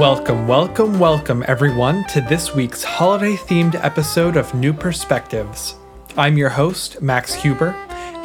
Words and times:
Welcome, 0.00 0.48
welcome, 0.48 0.98
welcome, 0.98 1.44
everyone, 1.46 2.06
to 2.06 2.22
this 2.22 2.54
week's 2.54 2.82
holiday 2.82 3.34
themed 3.34 3.74
episode 3.84 4.38
of 4.38 4.54
New 4.54 4.72
Perspectives. 4.72 5.74
I'm 6.16 6.38
your 6.38 6.48
host, 6.48 7.02
Max 7.02 7.34
Huber, 7.34 7.72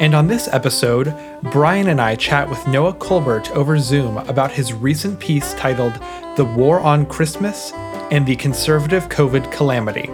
and 0.00 0.14
on 0.14 0.26
this 0.26 0.48
episode, 0.48 1.14
Brian 1.52 1.88
and 1.88 2.00
I 2.00 2.14
chat 2.14 2.48
with 2.48 2.66
Noah 2.66 2.94
Colbert 2.94 3.50
over 3.50 3.78
Zoom 3.78 4.16
about 4.16 4.50
his 4.50 4.72
recent 4.72 5.20
piece 5.20 5.52
titled 5.52 5.92
The 6.38 6.46
War 6.46 6.80
on 6.80 7.04
Christmas 7.04 7.72
and 8.10 8.24
the 8.24 8.36
Conservative 8.36 9.10
COVID 9.10 9.52
Calamity. 9.52 10.08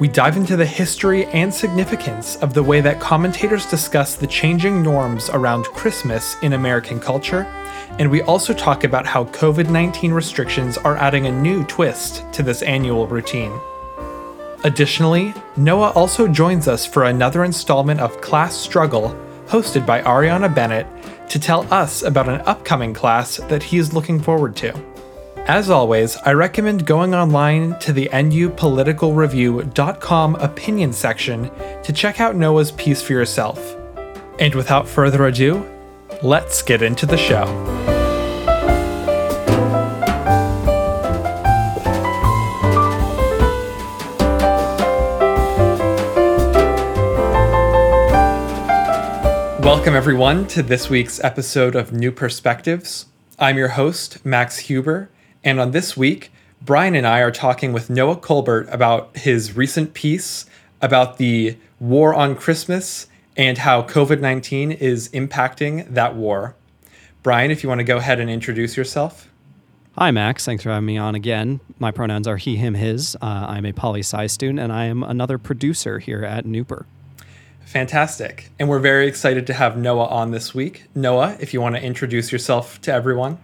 We 0.00 0.08
dive 0.08 0.36
into 0.36 0.56
the 0.56 0.66
history 0.66 1.26
and 1.26 1.54
significance 1.54 2.34
of 2.38 2.54
the 2.54 2.62
way 2.64 2.80
that 2.80 2.98
commentators 2.98 3.66
discuss 3.66 4.16
the 4.16 4.26
changing 4.26 4.82
norms 4.82 5.30
around 5.30 5.66
Christmas 5.66 6.34
in 6.42 6.54
American 6.54 6.98
culture 6.98 7.46
and 7.98 8.10
we 8.10 8.22
also 8.22 8.52
talk 8.52 8.84
about 8.84 9.06
how 9.06 9.24
COVID 9.26 9.70
19 9.70 10.12
restrictions 10.12 10.76
are 10.78 10.96
adding 10.96 11.26
a 11.26 11.32
new 11.32 11.64
twist 11.64 12.24
to 12.32 12.42
this 12.42 12.62
annual 12.62 13.06
routine. 13.06 13.52
Additionally, 14.64 15.34
Noah 15.56 15.90
also 15.90 16.26
joins 16.26 16.68
us 16.68 16.86
for 16.86 17.04
another 17.04 17.44
installment 17.44 18.00
of 18.00 18.20
Class 18.20 18.56
Struggle, 18.56 19.16
hosted 19.46 19.86
by 19.86 20.00
Ariana 20.02 20.52
Bennett, 20.52 20.86
to 21.28 21.38
tell 21.38 21.72
us 21.72 22.02
about 22.02 22.28
an 22.28 22.40
upcoming 22.42 22.94
class 22.94 23.36
that 23.36 23.62
he 23.62 23.76
is 23.76 23.92
looking 23.92 24.18
forward 24.18 24.56
to. 24.56 24.74
As 25.46 25.68
always, 25.68 26.16
I 26.16 26.32
recommend 26.32 26.86
going 26.86 27.14
online 27.14 27.78
to 27.80 27.92
the 27.92 28.08
nupoliticalreview.com 28.10 30.36
opinion 30.36 30.92
section 30.94 31.50
to 31.82 31.92
check 31.92 32.20
out 32.20 32.34
Noah's 32.34 32.72
piece 32.72 33.02
for 33.02 33.12
yourself. 33.12 33.76
And 34.38 34.54
without 34.54 34.88
further 34.88 35.26
ado, 35.26 35.62
let's 36.24 36.62
get 36.62 36.80
into 36.80 37.04
the 37.04 37.18
show. 37.18 37.44
Welcome, 49.60 49.94
everyone, 49.94 50.46
to 50.46 50.62
this 50.62 50.88
week's 50.88 51.22
episode 51.22 51.76
of 51.76 51.92
New 51.92 52.10
Perspectives. 52.10 53.04
I'm 53.38 53.58
your 53.58 53.68
host, 53.68 54.24
Max 54.24 54.56
Huber, 54.60 55.10
and 55.42 55.60
on 55.60 55.72
this 55.72 55.94
week, 55.94 56.32
Brian 56.62 56.94
and 56.94 57.06
I 57.06 57.20
are 57.20 57.30
talking 57.30 57.74
with 57.74 57.90
Noah 57.90 58.16
Colbert 58.16 58.66
about 58.70 59.14
his 59.14 59.54
recent 59.54 59.92
piece 59.92 60.46
about 60.80 61.18
the 61.18 61.58
war 61.78 62.14
on 62.14 62.34
Christmas 62.34 63.08
and 63.36 63.58
how 63.58 63.82
COVID 63.82 64.20
19 64.20 64.72
is 64.72 65.08
impacting 65.10 65.92
that 65.92 66.14
war. 66.14 66.54
Brian, 67.22 67.50
if 67.50 67.62
you 67.62 67.68
want 67.68 67.78
to 67.78 67.84
go 67.84 67.96
ahead 67.96 68.20
and 68.20 68.30
introduce 68.30 68.76
yourself. 68.76 69.30
Hi, 69.96 70.10
Max. 70.10 70.44
Thanks 70.44 70.64
for 70.64 70.70
having 70.70 70.86
me 70.86 70.98
on 70.98 71.14
again. 71.14 71.60
My 71.78 71.90
pronouns 71.90 72.26
are 72.26 72.36
he, 72.36 72.56
him, 72.56 72.74
his. 72.74 73.16
Uh, 73.22 73.46
I'm 73.48 73.64
a 73.64 73.72
poli 73.72 74.00
sci 74.00 74.26
student, 74.26 74.58
and 74.58 74.72
I 74.72 74.86
am 74.86 75.02
another 75.02 75.38
producer 75.38 76.00
here 76.00 76.24
at 76.24 76.44
Nooper. 76.44 76.84
Fantastic. 77.64 78.50
And 78.58 78.68
we're 78.68 78.80
very 78.80 79.06
excited 79.06 79.46
to 79.46 79.54
have 79.54 79.76
Noah 79.76 80.06
on 80.06 80.32
this 80.32 80.54
week. 80.54 80.84
Noah, 80.94 81.36
if 81.40 81.54
you 81.54 81.60
want 81.60 81.76
to 81.76 81.82
introduce 81.82 82.32
yourself 82.32 82.80
to 82.82 82.92
everyone. 82.92 83.38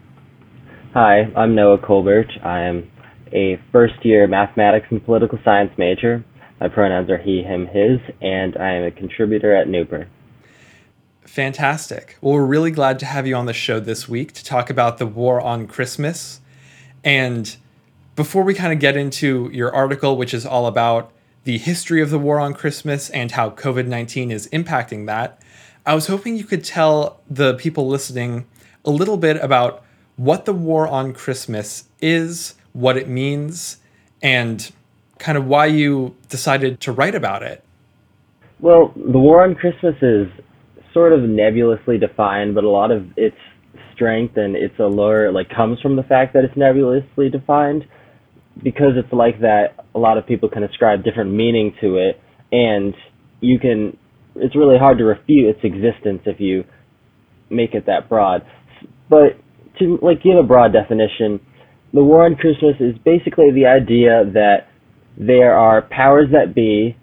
Hi, 0.93 1.31
I'm 1.37 1.55
Noah 1.55 1.79
Colbert. 1.79 2.31
I 2.43 2.63
am 2.63 2.91
a 3.33 3.61
first 3.71 4.05
year 4.05 4.27
mathematics 4.27 4.89
and 4.91 5.05
political 5.05 5.39
science 5.45 5.73
major. 5.79 6.25
My 6.61 6.69
pronouns 6.69 7.09
are 7.09 7.19
he, 7.19 7.43
him, 7.43 7.67
his, 7.67 8.01
and 8.21 8.57
I 8.59 8.75
am 8.75 8.85
a 8.85 8.91
contributor 8.91 9.55
at 9.55 9.67
Nooper. 9.67 10.07
Fantastic. 11.23 12.19
Well, 12.21 12.35
we're 12.35 12.45
really 12.45 12.71
glad 12.71 12.99
to 12.99 13.07
have 13.07 13.27
you 13.27 13.35
on 13.35 13.47
the 13.47 13.55
show 13.55 13.81
this 13.81 14.09
week 14.09 14.33
to 14.35 14.45
talk 14.45 14.69
about 14.69 14.99
the 14.99 15.07
war 15.07 15.41
on 15.41 15.67
Christmas. 15.67 16.41
And 17.03 17.57
before 18.15 18.43
we 18.43 18.53
kind 18.53 18.73
of 18.73 18.79
get 18.79 18.97
into 18.97 19.49
your 19.53 19.75
article, 19.75 20.17
which 20.17 20.35
is 20.35 20.45
all 20.45 20.67
about 20.67 21.11
the 21.45 21.57
history 21.57 22.03
of 22.03 22.11
the 22.11 22.19
war 22.19 22.39
on 22.39 22.53
Christmas 22.53 23.09
and 23.11 23.33
how 23.33 23.51
COVID 23.51 23.87
19 23.87 24.31
is 24.31 24.47
impacting 24.49 25.07
that, 25.07 25.41
I 25.87 25.95
was 25.95 26.09
hoping 26.09 26.37
you 26.37 26.45
could 26.45 26.65
tell 26.65 27.21
the 27.31 27.55
people 27.55 27.89
listening 27.89 28.47
a 28.85 28.91
little 28.91 29.17
bit 29.17 29.39
about 29.39 29.83
what 30.17 30.45
the 30.45 30.53
war 30.53 30.87
on 30.87 31.15
Christmas 31.15 31.85
is, 32.03 32.55
what 32.73 32.99
it 32.99 33.09
means, 33.09 33.79
and 34.21 34.71
kind 35.21 35.39
of 35.39 35.47
why 35.47 35.67
you 35.67 36.17
decided 36.29 36.81
to 36.81 36.93
write 36.93 37.15
about 37.15 37.43
it. 37.43 37.63
Well, 38.59 38.93
the 38.97 39.19
war 39.19 39.45
on 39.45 39.55
Christmas 39.55 39.95
is 40.03 40.27
sort 40.93 41.13
of 41.13 41.21
nebulously 41.21 41.99
defined, 41.99 42.55
but 42.55 42.65
a 42.65 42.69
lot 42.69 42.91
of 42.91 43.07
its 43.17 43.37
strength 43.95 44.37
and 44.37 44.57
its 44.57 44.79
allure 44.79 45.31
like 45.31 45.49
comes 45.51 45.79
from 45.81 45.95
the 45.95 46.03
fact 46.03 46.33
that 46.33 46.43
it's 46.43 46.57
nebulously 46.57 47.29
defined 47.29 47.85
because 48.63 48.93
it's 48.97 49.13
like 49.13 49.41
that 49.41 49.85
a 49.95 49.99
lot 49.99 50.17
of 50.17 50.27
people 50.27 50.49
can 50.49 50.65
ascribe 50.65 51.05
different 51.05 51.31
meaning 51.31 51.75
to 51.83 51.97
it 51.97 52.19
and 52.51 52.95
you 53.41 53.59
can 53.59 53.97
it's 54.37 54.57
really 54.57 54.79
hard 54.79 54.97
to 54.97 55.05
refute 55.05 55.55
its 55.55 55.61
existence 55.63 56.23
if 56.25 56.41
you 56.41 56.65
make 57.51 57.75
it 57.75 57.85
that 57.85 58.09
broad 58.09 58.41
but 59.11 59.39
to 59.79 59.99
like 60.01 60.23
give 60.23 60.39
a 60.39 60.43
broad 60.43 60.73
definition 60.73 61.39
the 61.93 62.03
war 62.03 62.25
on 62.25 62.35
christmas 62.37 62.77
is 62.81 62.97
basically 63.05 63.51
the 63.53 63.67
idea 63.67 64.25
that 64.33 64.70
there 65.17 65.55
are 65.55 65.83
powers 65.83 66.29
that 66.33 66.55
be 66.55 66.97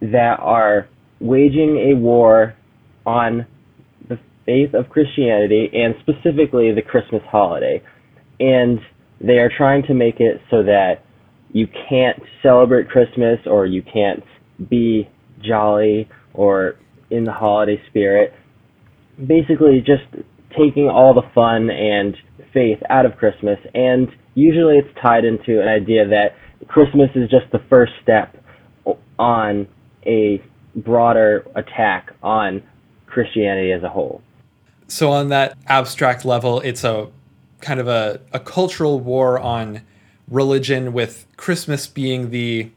that 0.00 0.38
are 0.40 0.88
waging 1.20 1.92
a 1.92 1.96
war 1.96 2.54
on 3.06 3.46
the 4.08 4.18
faith 4.46 4.74
of 4.74 4.88
Christianity 4.88 5.68
and 5.72 5.94
specifically 6.00 6.72
the 6.72 6.82
Christmas 6.82 7.22
holiday. 7.30 7.82
And 8.38 8.80
they 9.20 9.38
are 9.38 9.50
trying 9.54 9.82
to 9.84 9.94
make 9.94 10.18
it 10.18 10.40
so 10.50 10.62
that 10.62 11.04
you 11.52 11.66
can't 11.88 12.22
celebrate 12.42 12.88
Christmas 12.88 13.38
or 13.46 13.66
you 13.66 13.82
can't 13.82 14.22
be 14.68 15.08
jolly 15.42 16.08
or 16.32 16.76
in 17.10 17.24
the 17.24 17.32
holiday 17.32 17.80
spirit. 17.88 18.32
Basically, 19.18 19.80
just 19.84 20.24
taking 20.56 20.88
all 20.88 21.12
the 21.12 21.28
fun 21.34 21.70
and 21.70 22.16
faith 22.52 22.78
out 22.88 23.04
of 23.04 23.16
Christmas. 23.16 23.58
And 23.74 24.08
usually 24.34 24.78
it's 24.78 24.88
tied 25.02 25.24
into 25.24 25.60
an 25.60 25.68
idea 25.68 26.08
that 26.08 26.34
Christmas 26.70 27.10
is 27.16 27.28
just 27.28 27.50
the 27.50 27.58
first 27.68 27.92
step 28.00 28.36
on 29.18 29.66
a 30.06 30.40
broader 30.76 31.44
attack 31.56 32.12
on 32.22 32.62
Christianity 33.06 33.72
as 33.72 33.82
a 33.82 33.88
whole. 33.88 34.22
So, 34.86 35.10
on 35.10 35.30
that 35.30 35.58
abstract 35.66 36.24
level, 36.24 36.60
it's 36.60 36.84
a 36.84 37.08
kind 37.60 37.80
of 37.80 37.88
a, 37.88 38.20
a 38.32 38.38
cultural 38.38 39.00
war 39.00 39.38
on 39.38 39.82
religion, 40.28 40.92
with 40.92 41.26
Christmas 41.36 41.88
being 41.88 42.30
the 42.30 42.70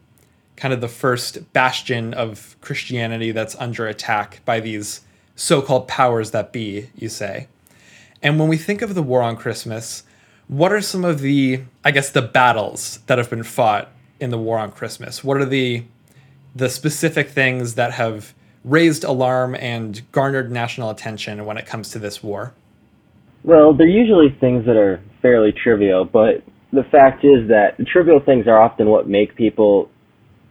kind 0.56 0.74
of 0.74 0.82
the 0.82 0.88
first 0.88 1.54
bastion 1.54 2.16
of 2.16 2.56
Christianity 2.62 3.32
that's 3.32 3.56
under 3.58 3.86
attack 3.86 4.42
by 4.44 4.60
these 4.60 5.02
so 5.36 5.62
called 5.62 5.88
powers 5.88 6.32
that 6.32 6.52
be, 6.52 6.90
you 6.96 7.10
say. 7.10 7.48
And 8.24 8.40
when 8.40 8.50
we 8.50 8.58
think 8.58 8.82
of 8.82 8.96
the 8.96 9.04
war 9.04 9.22
on 9.22 9.36
Christmas, 9.36 10.04
what 10.48 10.72
are 10.72 10.82
some 10.82 11.06
of 11.06 11.20
the, 11.20 11.62
I 11.84 11.92
guess, 11.92 12.10
the 12.10 12.22
battles 12.22 13.00
that 13.08 13.18
have 13.18 13.30
been 13.30 13.44
fought 13.44 13.90
in 14.20 14.30
the 14.30 14.38
war 14.38 14.58
on 14.58 14.72
Christmas? 14.72 15.24
What 15.24 15.38
are 15.38 15.46
the 15.46 15.84
the 16.56 16.70
specific 16.70 17.30
things 17.30 17.76
that 17.76 17.94
have 17.94 18.34
raised 18.64 19.04
alarm 19.04 19.56
and 19.56 20.04
garnered 20.12 20.52
national 20.52 20.92
attention 20.92 21.46
when 21.46 21.58
it 21.58 21.66
comes 21.66 21.90
to 21.90 22.00
this 22.00 22.22
war? 22.22 22.54
Well, 23.44 23.74
they're 23.74 23.88
usually 23.88 24.30
things 24.40 24.66
that 24.66 24.78
are 24.78 25.02
fairly 25.22 25.52
trivial, 25.52 26.06
but 26.06 26.44
the 26.72 26.84
fact 26.92 27.26
is 27.26 27.50
that 27.50 27.76
trivial 27.88 28.20
things 28.20 28.48
are 28.48 28.62
often 28.62 28.88
what 28.90 29.08
make 29.08 29.36
people 29.36 29.90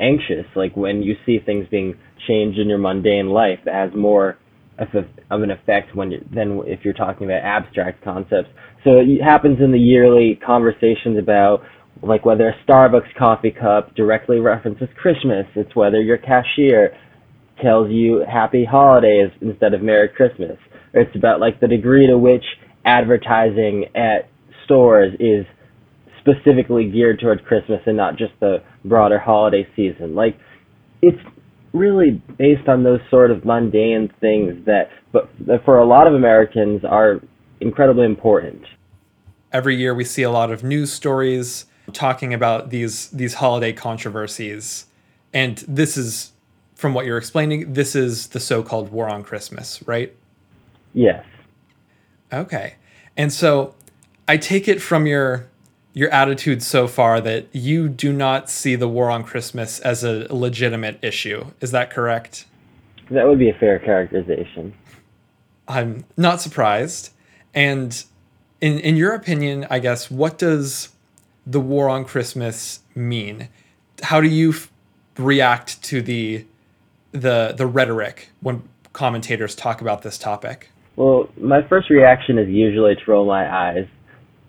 anxious. 0.01 0.45
Like 0.55 0.77
when 0.77 1.03
you 1.03 1.17
see 1.25 1.39
things 1.39 1.67
being 1.71 1.97
changed 2.27 2.59
in 2.59 2.69
your 2.69 2.79
mundane 2.79 3.31
life, 3.31 3.61
as 3.67 3.95
more 3.95 4.37
of, 4.79 5.43
an 5.43 5.51
effect 5.51 5.95
when 5.95 6.11
you, 6.11 6.27
than 6.35 6.63
if 6.67 6.81
you're 6.85 6.95
talking 6.95 7.27
about 7.27 7.43
abstract 7.43 8.03
concepts. 8.03 8.49
So 8.85 8.99
it 8.99 9.23
happens 9.23 9.61
in 9.61 9.73
the 9.73 9.79
yearly 9.79 10.41
conversations 10.45 11.19
about 11.19 11.63
like 12.03 12.25
whether 12.25 12.49
a 12.49 12.55
Starbucks 12.67 13.15
coffee 13.19 13.51
cup 13.51 13.95
directly 13.95 14.41
references 14.41 14.89
Christmas. 15.01 15.47
It's 15.55 15.75
whether 15.77 16.01
your 16.01 16.19
cashier 16.19 16.97
tells 17.63 17.91
you 17.91 18.25
happy 18.31 18.65
holidays 18.65 19.31
instead 19.41 19.75
of 19.75 19.83
Merry 19.83 20.09
Christmas. 20.09 20.59
It's 20.95 21.15
about 21.15 21.41
like 21.41 21.61
the 21.61 21.69
degree 21.69 22.07
to 22.07 22.19
which 22.19 22.45
advertising 22.85 23.85
at 23.95 24.29
stores 24.65 25.15
is 25.21 25.47
specifically 26.21 26.91
geared 26.91 27.21
toward 27.21 27.45
Christmas 27.45 27.81
and 27.87 27.97
not 27.97 28.17
just 28.17 28.33
the 28.41 28.63
broader 28.85 29.19
holiday 29.19 29.67
season. 29.77 30.15
Like 30.15 30.37
it's 31.03 31.19
really 31.73 32.23
based 32.39 32.69
on 32.69 32.83
those 32.83 33.01
sort 33.11 33.31
of 33.31 33.45
mundane 33.45 34.13
things 34.21 34.55
that 34.67 34.91
but 35.13 35.31
for 35.65 35.79
a 35.79 35.85
lot 35.85 36.07
of 36.07 36.15
Americans 36.15 36.85
are 36.85 37.21
incredibly 37.61 38.05
important. 38.05 38.63
Every 39.53 39.77
year 39.77 39.95
we 39.95 40.05
see 40.05 40.23
a 40.23 40.31
lot 40.31 40.51
of 40.51 40.63
news 40.63 40.93
stories 40.93 41.67
talking 41.93 42.33
about 42.33 42.71
these 42.71 43.09
these 43.11 43.35
holiday 43.35 43.73
controversies 43.73 44.87
and 45.33 45.59
this 45.69 45.97
is 45.97 46.33
from 46.75 46.95
what 46.95 47.07
you're 47.07 47.17
explaining, 47.17 47.75
this 47.75 47.95
is 47.95 48.27
the 48.29 48.41
so-called 48.41 48.91
war 48.91 49.09
on 49.09 49.23
Christmas, 49.23 49.81
right? 49.87 50.13
Yes. 50.95 51.25
Okay. 52.33 52.75
And 53.17 53.33
so 53.33 53.77
I 54.27 54.37
take 54.37 54.67
it 54.67 54.83
from 54.83 55.07
your 55.07 55.49
your 55.95 56.11
attitude 56.11 56.63
so 56.63 56.89
far 56.89 57.21
that 57.21 57.47
you 57.53 57.89
do 57.89 58.13
not 58.13 58.49
see 58.49 58.77
the 58.77 58.89
war 58.89 59.11
on 59.11 59.25
Christmas 59.25 59.79
as 59.81 60.03
a 60.03 60.33
legitimate 60.35 60.99
issue. 61.03 61.47
Is 61.61 61.71
that 61.73 61.91
correct? 61.91 62.47
That 63.11 63.27
would 63.27 63.39
be 63.39 63.51
a 63.51 63.55
fair 63.55 63.79
characterization. 63.79 64.73
I'm 65.69 66.05
not 66.17 66.41
surprised. 66.41 67.11
And 67.55 68.03
in 68.61 68.79
in 68.79 68.97
your 68.97 69.15
opinion, 69.15 69.67
I 69.69 69.79
guess 69.79 70.11
what 70.11 70.39
does 70.39 70.91
the 71.47 71.61
war 71.61 71.89
on 71.89 72.05
Christmas 72.05 72.81
mean? 72.95 73.49
How 74.03 74.21
do 74.21 74.29
you 74.29 74.51
f- 74.51 74.71
react 75.19 75.83
to 75.85 76.01
the 76.01 76.47
the 77.13 77.55
the 77.57 77.67
rhetoric 77.67 78.31
when 78.41 78.63
commentators 78.93 79.55
talk 79.55 79.81
about 79.81 80.03
this 80.03 80.17
topic? 80.17 80.71
Well, 80.97 81.29
my 81.39 81.67
first 81.69 81.91
reaction 81.91 82.39
is 82.39 82.49
usually 82.49 82.95
to 82.95 83.11
roll 83.11 83.27
my 83.27 83.51
eyes. 83.51 83.87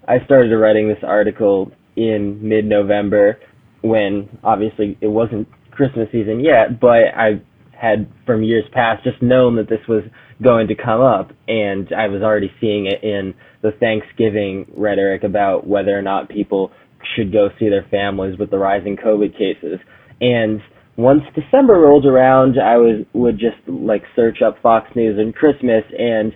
I 0.08 0.24
started 0.26 0.56
writing 0.56 0.88
this 0.88 1.04
article 1.04 1.72
in 1.96 2.40
mid-November 2.42 3.40
when 3.82 4.40
obviously 4.44 4.98
it 5.02 5.08
wasn't 5.08 5.48
Christmas 5.72 6.08
season 6.12 6.40
yet, 6.40 6.80
but 6.80 7.14
I 7.16 7.42
had 7.72 8.08
from 8.26 8.44
years 8.44 8.66
past 8.72 9.04
just 9.04 9.22
known 9.22 9.56
that 9.58 9.70
this 9.70 9.86
was 9.88 10.04
going 10.42 10.68
to 10.68 10.76
come 10.76 11.02
up 11.02 11.32
and 11.48 11.88
I 11.96 12.08
was 12.08 12.22
already 12.22 12.52
seeing 12.60 12.88
it 12.88 13.04
in 13.04 13.34
the 13.62 13.72
Thanksgiving 13.80 14.66
rhetoric 14.76 15.24
about 15.24 15.68
whether 15.68 15.98
or 15.98 16.02
not 16.02 16.30
people 16.30 16.72
should 17.16 17.32
go 17.32 17.50
see 17.60 17.70
their 17.70 17.86
families 17.92 18.38
with 18.40 18.52
the 18.52 18.58
rising 18.58 18.98
COVID 18.98 19.34
cases. 19.34 19.80
And 20.22 20.62
once 20.96 21.24
December 21.36 21.74
rolled 21.74 22.06
around, 22.06 22.58
I 22.60 22.78
was 22.78 23.06
would 23.14 23.40
just 23.40 23.58
like 23.68 24.04
search 24.16 24.42
up 24.46 24.62
Fox 24.62 24.88
News 24.96 25.18
and 25.20 25.34
Christmas, 25.34 25.84
and 25.98 26.34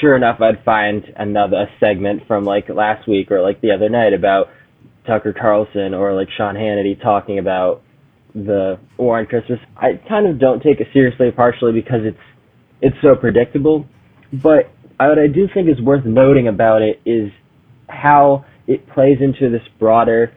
sure 0.00 0.16
enough, 0.16 0.40
I'd 0.40 0.64
find 0.64 1.04
another 1.16 1.68
segment 1.80 2.26
from 2.26 2.44
like 2.44 2.68
last 2.68 3.08
week 3.08 3.30
or 3.30 3.42
like 3.42 3.60
the 3.60 3.72
other 3.72 3.88
night 3.88 4.12
about 4.12 4.48
Tucker 5.06 5.32
Carlson 5.32 5.94
or 5.94 6.12
like 6.14 6.28
Sean 6.36 6.54
Hannity 6.54 7.00
talking 7.00 7.38
about 7.38 7.82
the 8.34 8.78
war 8.98 9.18
on 9.18 9.26
Christmas. 9.26 9.58
I 9.76 10.00
kind 10.08 10.26
of 10.26 10.38
don't 10.38 10.62
take 10.62 10.80
it 10.80 10.88
seriously, 10.92 11.30
partially 11.30 11.72
because 11.72 12.00
it's 12.04 12.18
it's 12.82 12.96
so 13.02 13.14
predictable. 13.14 13.86
But 14.32 14.70
uh, 15.00 15.06
what 15.06 15.18
I 15.18 15.26
do 15.26 15.48
think 15.52 15.68
is 15.68 15.80
worth 15.80 16.04
noting 16.04 16.48
about 16.48 16.82
it 16.82 17.00
is 17.06 17.30
how 17.88 18.44
it 18.66 18.88
plays 18.90 19.18
into 19.20 19.50
this 19.50 19.66
broader 19.78 20.34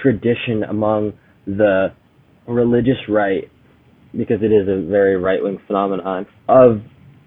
tradition 0.00 0.64
among 0.64 1.12
the 1.46 1.92
religious 2.46 2.98
right, 3.08 3.50
because 4.12 4.42
it 4.42 4.52
is 4.52 4.68
a 4.68 4.86
very 4.88 5.16
right 5.16 5.42
wing 5.42 5.58
phenomenon, 5.66 6.26
of 6.48 6.82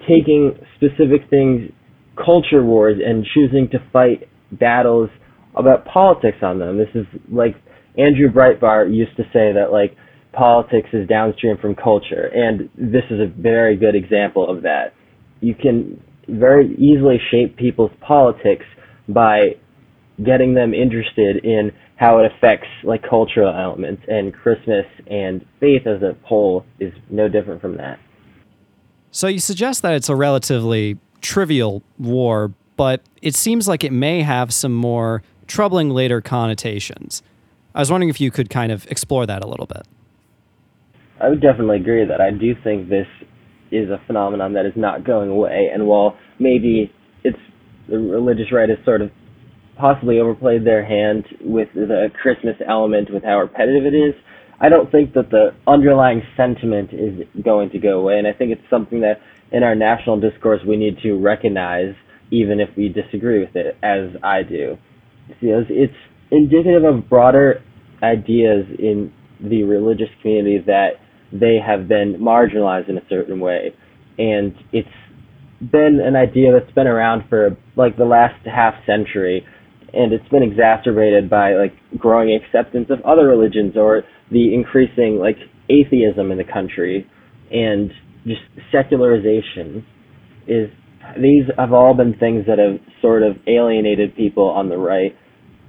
taking 0.07 0.57
specific 0.75 1.29
things, 1.29 1.71
culture 2.15 2.63
wars, 2.63 2.97
and 3.03 3.25
choosing 3.33 3.69
to 3.71 3.79
fight 3.91 4.27
battles 4.51 5.09
about 5.55 5.85
politics 5.85 6.37
on 6.41 6.59
them. 6.59 6.77
This 6.77 6.89
is 6.95 7.05
like 7.29 7.55
Andrew 7.97 8.29
Breitbart 8.29 8.93
used 8.93 9.15
to 9.17 9.23
say 9.33 9.51
that 9.53 9.71
like 9.71 9.95
politics 10.33 10.89
is 10.93 11.07
downstream 11.07 11.57
from 11.57 11.75
culture, 11.75 12.29
and 12.33 12.69
this 12.75 13.03
is 13.09 13.19
a 13.19 13.27
very 13.27 13.75
good 13.75 13.95
example 13.95 14.49
of 14.49 14.63
that. 14.63 14.93
You 15.41 15.55
can 15.55 16.01
very 16.27 16.73
easily 16.75 17.17
shape 17.31 17.57
people's 17.57 17.91
politics 17.99 18.65
by 19.09 19.55
getting 20.23 20.53
them 20.53 20.73
interested 20.73 21.43
in 21.43 21.71
how 21.95 22.19
it 22.19 22.31
affects 22.31 22.67
like 22.83 23.01
cultural 23.07 23.53
elements 23.53 24.01
and 24.07 24.33
Christmas 24.33 24.85
and 25.07 25.45
faith 25.59 25.85
as 25.85 26.01
a 26.01 26.15
whole 26.25 26.65
is 26.79 26.93
no 27.09 27.27
different 27.27 27.61
from 27.61 27.77
that. 27.77 27.99
So 29.11 29.27
you 29.27 29.39
suggest 29.39 29.81
that 29.81 29.93
it's 29.93 30.07
a 30.07 30.15
relatively 30.15 30.97
trivial 31.19 31.83
war, 31.99 32.53
but 32.77 33.01
it 33.21 33.35
seems 33.35 33.67
like 33.67 33.83
it 33.83 33.91
may 33.91 34.21
have 34.21 34.53
some 34.53 34.73
more 34.73 35.21
troubling 35.47 35.89
later 35.89 36.21
connotations. 36.21 37.21
I 37.75 37.79
was 37.79 37.91
wondering 37.91 38.09
if 38.09 38.21
you 38.21 38.31
could 38.31 38.49
kind 38.49 38.71
of 38.71 38.87
explore 38.87 39.25
that 39.25 39.43
a 39.43 39.47
little 39.47 39.65
bit. 39.65 39.83
I 41.19 41.29
would 41.29 41.41
definitely 41.41 41.77
agree 41.77 42.05
that 42.05 42.21
I 42.21 42.31
do 42.31 42.55
think 42.63 42.89
this 42.89 43.07
is 43.69 43.89
a 43.89 44.01
phenomenon 44.07 44.53
that 44.53 44.65
is 44.65 44.73
not 44.75 45.05
going 45.05 45.29
away, 45.29 45.69
and 45.73 45.87
while 45.87 46.17
maybe 46.39 46.91
it's 47.23 47.37
the 47.89 47.97
religious 47.97 48.51
right 48.51 48.69
has 48.69 48.79
sort 48.85 49.01
of 49.01 49.11
possibly 49.77 50.19
overplayed 50.19 50.65
their 50.65 50.85
hand 50.85 51.25
with 51.41 51.67
the 51.73 52.07
Christmas 52.21 52.55
element 52.67 53.09
with 53.13 53.23
how 53.23 53.39
repetitive 53.39 53.85
it 53.85 53.95
is. 53.95 54.13
I 54.61 54.69
don't 54.69 54.91
think 54.91 55.13
that 55.15 55.31
the 55.31 55.49
underlying 55.65 56.21
sentiment 56.37 56.91
is 56.93 57.27
going 57.43 57.71
to 57.71 57.79
go 57.79 57.99
away, 57.99 58.19
and 58.19 58.27
I 58.27 58.33
think 58.33 58.51
it's 58.51 58.69
something 58.69 59.01
that 59.01 59.15
in 59.51 59.63
our 59.63 59.73
national 59.73 60.19
discourse 60.19 60.61
we 60.67 60.77
need 60.77 60.99
to 61.01 61.13
recognize, 61.15 61.95
even 62.29 62.59
if 62.59 62.69
we 62.77 62.87
disagree 62.87 63.39
with 63.39 63.55
it, 63.55 63.75
as 63.81 64.15
I 64.23 64.43
do. 64.43 64.77
See, 65.41 65.47
it's 65.47 65.93
indicative 66.29 66.83
of 66.83 67.09
broader 67.09 67.63
ideas 68.03 68.65
in 68.77 69.11
the 69.41 69.63
religious 69.63 70.09
community 70.21 70.59
that 70.67 70.91
they 71.33 71.57
have 71.65 71.87
been 71.87 72.17
marginalized 72.21 72.87
in 72.87 72.99
a 72.99 73.05
certain 73.09 73.39
way, 73.39 73.73
and 74.19 74.53
it's 74.71 74.87
been 75.71 75.99
an 76.03 76.15
idea 76.15 76.51
that's 76.51 76.73
been 76.73 76.87
around 76.87 77.27
for 77.29 77.57
like 77.75 77.97
the 77.97 78.05
last 78.05 78.45
half 78.45 78.75
century 78.85 79.45
and 79.93 80.13
it's 80.13 80.27
been 80.29 80.43
exacerbated 80.43 81.29
by 81.29 81.53
like 81.53 81.73
growing 81.97 82.33
acceptance 82.33 82.87
of 82.89 82.99
other 83.01 83.27
religions 83.27 83.75
or 83.75 84.03
the 84.31 84.53
increasing 84.53 85.17
like 85.17 85.37
atheism 85.69 86.31
in 86.31 86.37
the 86.37 86.43
country 86.43 87.09
and 87.51 87.91
just 88.25 88.41
secularization 88.71 89.85
is 90.47 90.69
these 91.19 91.43
have 91.57 91.73
all 91.73 91.93
been 91.93 92.13
things 92.17 92.45
that 92.47 92.57
have 92.59 92.79
sort 93.01 93.23
of 93.23 93.35
alienated 93.47 94.15
people 94.15 94.49
on 94.49 94.69
the 94.69 94.77
right 94.77 95.15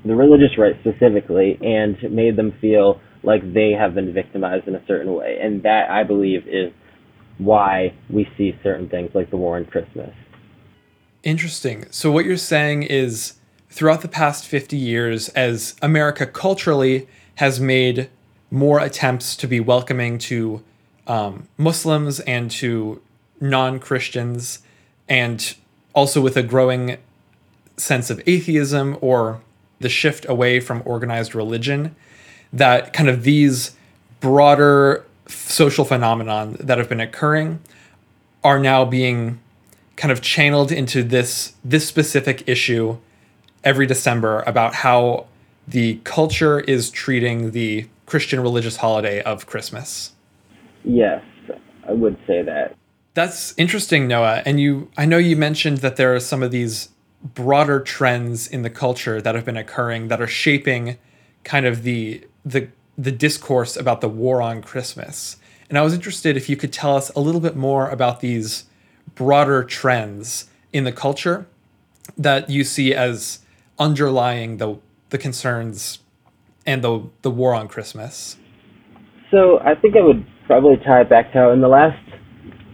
the 0.04 0.14
religious 0.14 0.56
right 0.58 0.74
specifically 0.80 1.58
and 1.62 1.96
made 2.10 2.36
them 2.36 2.52
feel 2.60 3.00
like 3.22 3.40
they 3.54 3.70
have 3.70 3.94
been 3.94 4.12
victimized 4.12 4.66
in 4.66 4.74
a 4.74 4.84
certain 4.86 5.14
way. 5.14 5.38
And 5.40 5.62
that 5.62 5.90
i 5.90 6.02
believe 6.02 6.46
is 6.46 6.72
why 7.38 7.94
we 8.10 8.26
see 8.36 8.52
certain 8.62 8.88
things 8.88 9.10
like 9.14 9.30
the 9.30 9.36
war 9.36 9.56
on 9.56 9.64
christmas. 9.64 10.14
Interesting. 11.22 11.86
So 11.90 12.10
what 12.10 12.24
you're 12.24 12.36
saying 12.36 12.82
is 12.82 13.34
throughout 13.70 14.02
the 14.02 14.08
past 14.08 14.44
50 14.44 14.76
years 14.76 15.28
as 15.30 15.76
America 15.80 16.26
culturally 16.26 17.08
has 17.36 17.60
made 17.60 18.10
more 18.52 18.78
attempts 18.78 19.34
to 19.34 19.48
be 19.48 19.58
welcoming 19.58 20.18
to 20.18 20.62
um, 21.06 21.48
Muslims 21.56 22.20
and 22.20 22.50
to 22.50 23.00
non 23.40 23.80
Christians, 23.80 24.60
and 25.08 25.56
also 25.94 26.20
with 26.20 26.36
a 26.36 26.42
growing 26.42 26.98
sense 27.78 28.10
of 28.10 28.22
atheism 28.26 28.98
or 29.00 29.40
the 29.80 29.88
shift 29.88 30.28
away 30.28 30.60
from 30.60 30.82
organized 30.84 31.34
religion, 31.34 31.96
that 32.52 32.92
kind 32.92 33.08
of 33.08 33.24
these 33.24 33.74
broader 34.20 35.04
social 35.26 35.84
phenomenon 35.84 36.56
that 36.60 36.76
have 36.76 36.90
been 36.90 37.00
occurring 37.00 37.58
are 38.44 38.58
now 38.58 38.84
being 38.84 39.40
kind 39.96 40.12
of 40.12 40.20
channeled 40.20 40.70
into 40.70 41.02
this 41.02 41.54
this 41.64 41.88
specific 41.88 42.46
issue 42.46 42.98
every 43.64 43.86
December 43.86 44.42
about 44.46 44.74
how 44.74 45.26
the 45.66 45.94
culture 46.04 46.60
is 46.60 46.90
treating 46.90 47.52
the 47.52 47.86
Christian 48.12 48.40
religious 48.40 48.76
holiday 48.76 49.22
of 49.22 49.46
Christmas. 49.46 50.12
Yes, 50.84 51.24
I 51.88 51.92
would 51.92 52.18
say 52.26 52.42
that. 52.42 52.76
That's 53.14 53.54
interesting, 53.56 54.06
Noah. 54.06 54.42
And 54.44 54.60
you 54.60 54.90
I 54.98 55.06
know 55.06 55.16
you 55.16 55.34
mentioned 55.34 55.78
that 55.78 55.96
there 55.96 56.14
are 56.14 56.20
some 56.20 56.42
of 56.42 56.50
these 56.50 56.90
broader 57.22 57.80
trends 57.80 58.46
in 58.46 58.60
the 58.60 58.68
culture 58.68 59.22
that 59.22 59.34
have 59.34 59.46
been 59.46 59.56
occurring 59.56 60.08
that 60.08 60.20
are 60.20 60.26
shaping 60.26 60.98
kind 61.42 61.64
of 61.64 61.84
the 61.84 62.26
the 62.44 62.68
the 62.98 63.12
discourse 63.12 63.78
about 63.78 64.02
the 64.02 64.10
war 64.10 64.42
on 64.42 64.60
Christmas. 64.60 65.38
And 65.70 65.78
I 65.78 65.80
was 65.80 65.94
interested 65.94 66.36
if 66.36 66.50
you 66.50 66.56
could 66.58 66.70
tell 66.70 66.94
us 66.94 67.08
a 67.16 67.20
little 67.20 67.40
bit 67.40 67.56
more 67.56 67.88
about 67.88 68.20
these 68.20 68.66
broader 69.14 69.64
trends 69.64 70.50
in 70.70 70.84
the 70.84 70.92
culture 70.92 71.46
that 72.18 72.50
you 72.50 72.62
see 72.62 72.92
as 72.92 73.38
underlying 73.78 74.58
the 74.58 74.76
the 75.08 75.16
concerns 75.16 76.00
and 76.66 76.82
the 76.82 77.08
the 77.22 77.30
war 77.30 77.54
on 77.54 77.68
Christmas? 77.68 78.36
So 79.30 79.58
I 79.60 79.74
think 79.74 79.96
I 79.96 80.02
would 80.02 80.26
probably 80.46 80.76
tie 80.84 81.02
it 81.02 81.08
back 81.08 81.32
to 81.32 81.38
how 81.38 81.50
in 81.50 81.60
the 81.60 81.68
last 81.68 81.98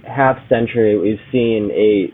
half 0.06 0.36
century 0.48 0.98
we've 0.98 1.20
seen 1.30 1.70
a 1.72 2.12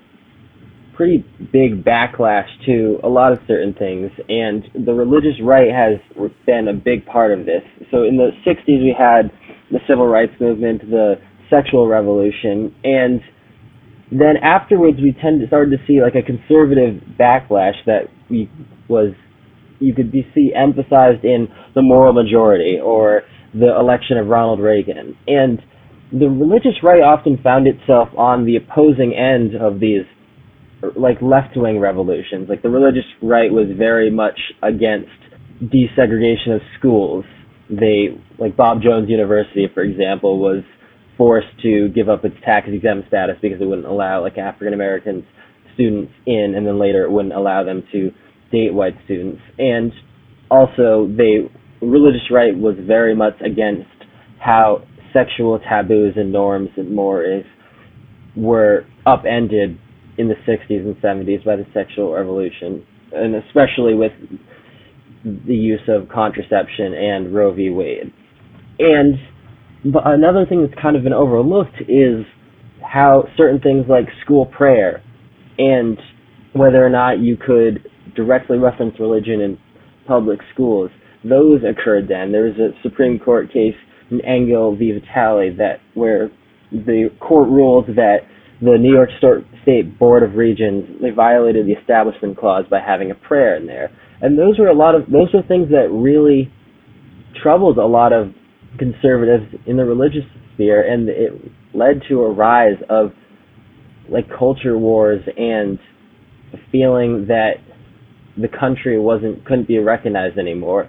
pretty 0.97 1.25
big 1.53 1.85
backlash 1.85 2.47
to 2.67 3.01
a 3.03 3.09
lot 3.09 3.33
of 3.33 3.39
certain 3.47 3.75
things, 3.75 4.11
and 4.29 4.65
the 4.87 4.93
religious 4.93 5.41
right 5.43 5.73
has 5.73 5.99
been 6.47 6.69
a 6.69 6.73
big 6.73 7.05
part 7.07 7.37
of 7.37 7.47
this. 7.47 7.63
So 7.91 8.05
in 8.05 8.17
the 8.17 8.31
60s 8.47 8.67
we 8.67 8.95
had 8.97 9.33
the 9.71 9.81
civil 9.89 10.07
rights 10.07 10.33
movement, 10.41 10.83
the 10.83 11.17
sexual 11.51 11.89
revolution, 11.89 12.75
and 12.85 13.21
then 14.13 14.37
afterwards 14.43 14.99
we 15.01 15.13
tend 15.21 15.41
to 15.41 15.47
started 15.47 15.77
to 15.77 15.87
see 15.87 16.01
like 16.01 16.15
a 16.15 16.23
conservative 16.23 17.03
backlash 17.19 17.75
that 17.87 18.09
we 18.31 18.49
was 18.89 19.15
you 19.81 19.95
could 19.95 20.13
be 20.13 20.27
see 20.35 20.53
emphasized 20.55 21.25
in 21.25 21.49
the 21.75 21.83
moral 21.83 22.13
majority 22.13 22.79
or 22.83 23.23
the 23.53 23.75
election 23.79 24.19
of 24.19 24.27
Ronald 24.27 24.61
Reagan. 24.61 25.17
And 25.27 25.61
the 26.13 26.29
religious 26.29 26.83
right 26.83 27.03
often 27.03 27.39
found 27.43 27.67
itself 27.67 28.09
on 28.17 28.45
the 28.47 28.57
opposing 28.57 29.15
end 29.15 29.55
of 29.55 29.81
these 29.81 30.05
like 30.97 31.21
left 31.23 31.57
wing 31.57 31.81
revolutions. 31.81 32.49
Like 32.49 32.63
the 32.63 32.69
religious 32.69 33.07
right 33.23 33.51
was 33.51 33.67
very 33.77 34.11
much 34.11 34.39
against 34.63 35.09
desegregation 35.63 36.55
of 36.55 36.61
schools. 36.79 37.25
They, 37.71 38.21
like 38.39 38.57
Bob 38.57 38.83
Jones 38.83 39.09
University, 39.09 39.67
for 39.73 39.83
example, 39.83 40.39
was 40.39 40.63
forced 41.17 41.49
to 41.63 41.89
give 41.95 42.09
up 42.09 42.25
its 42.25 42.37
tax 42.45 42.69
exempt 42.71 43.09
status 43.09 43.37
because 43.41 43.61
it 43.61 43.65
wouldn't 43.65 43.87
allow 43.87 44.21
like 44.21 44.37
African 44.37 44.75
American 44.75 45.27
students 45.75 46.13
in, 46.27 46.55
and 46.57 46.67
then 46.67 46.79
later 46.79 47.05
it 47.05 47.11
wouldn't 47.11 47.35
allow 47.35 47.65
them 47.65 47.83
to 47.93 48.11
date 48.55 48.73
white 48.73 48.95
students. 49.05 49.43
And 49.59 49.93
also, 50.51 51.09
they 51.17 51.51
religious 51.85 52.31
right 52.31 52.57
was 52.57 52.77
very 52.87 53.15
much 53.15 53.35
against 53.45 53.91
how 54.41 54.87
sexual 55.13 55.59
taboos 55.59 56.15
and 56.17 56.33
norms 56.33 56.71
and 56.77 56.95
mores 56.95 57.45
were 58.37 58.85
upended 59.07 59.79
in 60.19 60.29
the 60.29 60.35
60s 60.47 60.81
and 60.81 60.97
70s 60.97 61.45
by 61.45 61.57
the 61.57 61.67
sexual 61.75 62.13
revolution, 62.13 62.85
and 63.13 63.35
especially 63.35 63.95
with 63.95 64.13
the 65.25 65.55
use 65.55 65.81
of 65.89 66.09
contraception 66.09 66.95
and 66.95 67.35
Roe 67.35 67.53
v. 67.55 67.71
Wade. 67.71 68.13
And 68.79 69.15
another 69.85 70.47
thing 70.47 70.67
that's 70.67 70.81
kind 70.81 70.97
of 70.97 71.03
been 71.03 71.13
overlooked 71.13 71.77
is 71.89 72.25
how 72.83 73.25
certain 73.37 73.61
things 73.61 73.87
like 73.89 74.05
school 74.25 74.47
prayer 74.47 75.03
and 75.59 75.99
whether 76.53 76.85
or 76.85 76.91
not 76.91 77.19
you 77.19 77.37
could 77.37 77.89
directly 78.15 78.59
reference 78.59 78.99
religion 78.99 79.41
in 79.41 79.59
public 80.07 80.41
schools, 80.53 80.91
those 81.25 81.61
occurred 81.65 82.09
then. 82.09 82.33
There 82.33 82.45
was 82.45 82.59
a 82.59 82.71
Supreme 82.83 83.19
Court 83.19 83.53
case 83.53 83.77
in 84.11 84.21
Engel 84.25 84.77
v. 84.77 84.93
Vitale 84.93 85.57
that 85.57 85.81
where 85.95 86.31
the 86.71 87.09
court 87.21 87.49
ruled 87.49 87.87
that 87.97 88.19
the 88.61 88.77
New 88.79 88.93
York 88.93 89.11
State 89.63 89.99
Board 89.99 90.23
of 90.23 90.35
Regents 90.35 90.89
they 91.01 91.11
violated 91.11 91.67
the 91.67 91.73
Establishment 91.73 92.39
Clause 92.39 92.65
by 92.71 92.81
having 92.81 93.11
a 93.11 93.15
prayer 93.15 93.57
in 93.57 93.67
there, 93.67 93.91
and 94.21 94.39
those 94.39 94.59
were 94.59 94.69
a 94.69 94.75
lot 94.75 94.95
of 94.95 95.03
those 95.11 95.33
were 95.33 95.43
things 95.43 95.69
that 95.71 95.89
really 95.91 96.53
troubled 97.43 97.79
a 97.79 97.87
lot 97.87 98.13
of 98.13 98.29
conservatives 98.79 99.45
in 99.67 99.77
the 99.77 99.85
religious 99.85 100.25
sphere, 100.55 100.83
and 100.83 101.09
it 101.09 101.33
led 101.75 102.03
to 102.09 102.23
a 102.23 102.33
rise 102.33 102.79
of 102.89 103.13
like 104.09 104.27
culture 104.39 104.79
wars 104.79 105.23
and 105.37 105.79
a 106.53 106.59
feeling 106.71 107.27
that 107.29 107.55
the 108.37 108.49
country 108.49 108.99
wasn't 108.99 109.45
couldn't 109.45 109.69
be 109.69 109.79
recognized 109.79 110.39
anymore. 110.39 110.89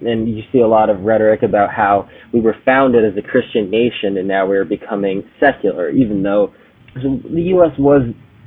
And 0.00 0.28
you 0.28 0.42
see 0.52 0.60
a 0.60 0.66
lot 0.66 0.90
of 0.90 1.00
rhetoric 1.00 1.42
about 1.42 1.70
how 1.74 2.08
we 2.32 2.40
were 2.40 2.54
founded 2.64 3.04
as 3.04 3.18
a 3.18 3.26
Christian 3.26 3.68
nation 3.68 4.16
and 4.16 4.28
now 4.28 4.46
we're 4.46 4.64
becoming 4.64 5.28
secular, 5.40 5.90
even 5.90 6.22
though 6.22 6.54
the 6.94 7.42
U.S. 7.54 7.76
was 7.78 8.02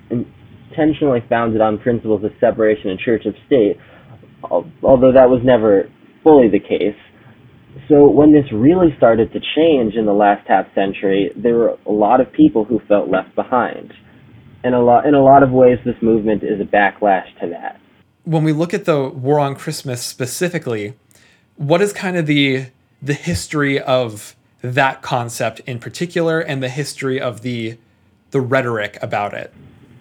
intentionally 0.10 1.20
founded 1.28 1.62
on 1.62 1.78
principles 1.78 2.24
of 2.24 2.32
separation 2.40 2.92
of 2.92 3.00
church 3.00 3.26
of 3.26 3.36
state, 3.46 3.78
although 4.44 5.12
that 5.12 5.30
was 5.30 5.42
never 5.44 5.90
fully 6.24 6.50
the 6.50 6.60
case. 6.60 6.96
So 7.90 8.10
when 8.10 8.32
this 8.34 8.46
really 8.54 8.94
started 8.98 9.32
to 9.34 9.40
change 9.56 9.96
in 9.96 10.06
the 10.06 10.14
last 10.14 10.48
half 10.48 10.68
century, 10.74 11.32
there 11.36 11.56
were 11.56 11.78
a 11.86 11.92
lot 11.92 12.22
of 12.22 12.32
people 12.32 12.64
who 12.64 12.80
felt 12.88 13.10
left 13.10 13.36
behind. 13.36 13.94
And 14.64 14.76
a 14.76 14.80
lot, 14.80 15.06
in 15.06 15.16
a 15.16 15.24
lot 15.24 15.44
of 15.44 15.52
ways, 15.52 15.80
this 15.86 15.96
movement 16.02 16.44
is 16.44 16.62
a 16.62 16.66
backlash 16.66 17.26
to 17.42 17.50
that. 17.50 17.81
When 18.24 18.44
we 18.44 18.54
look 18.54 18.74
at 18.74 18.86
the 18.86 19.10
War 19.10 19.40
on 19.40 19.56
Christmas 19.56 20.04
specifically, 20.04 20.94
what 21.56 21.82
is 21.82 21.92
kind 21.92 22.18
of 22.18 22.26
the 22.26 22.68
the 23.02 23.14
history 23.16 23.80
of 23.80 24.36
that 24.62 25.02
concept 25.02 25.60
in 25.62 25.80
particular, 25.80 26.40
and 26.40 26.62
the 26.62 26.70
history 26.70 27.20
of 27.20 27.42
the 27.42 27.78
the 28.30 28.40
rhetoric 28.40 28.98
about 29.02 29.34
it? 29.34 29.52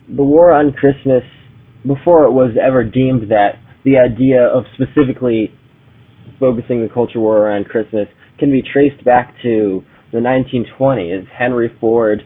The 0.08 0.22
War 0.22 0.52
on 0.52 0.72
Christmas, 0.72 1.22
before 1.86 2.24
it 2.24 2.32
was 2.32 2.50
ever 2.60 2.84
deemed 2.84 3.30
that, 3.30 3.58
the 3.84 3.96
idea 3.96 4.44
of 4.46 4.64
specifically 4.74 5.54
focusing 6.38 6.82
the 6.82 6.92
culture 6.92 7.20
war 7.20 7.38
around 7.38 7.66
Christmas 7.66 8.06
can 8.38 8.50
be 8.50 8.62
traced 8.62 9.02
back 9.04 9.34
to 9.42 9.82
the 10.12 10.18
1920s. 10.18 11.26
Henry 11.28 11.74
Ford 11.80 12.22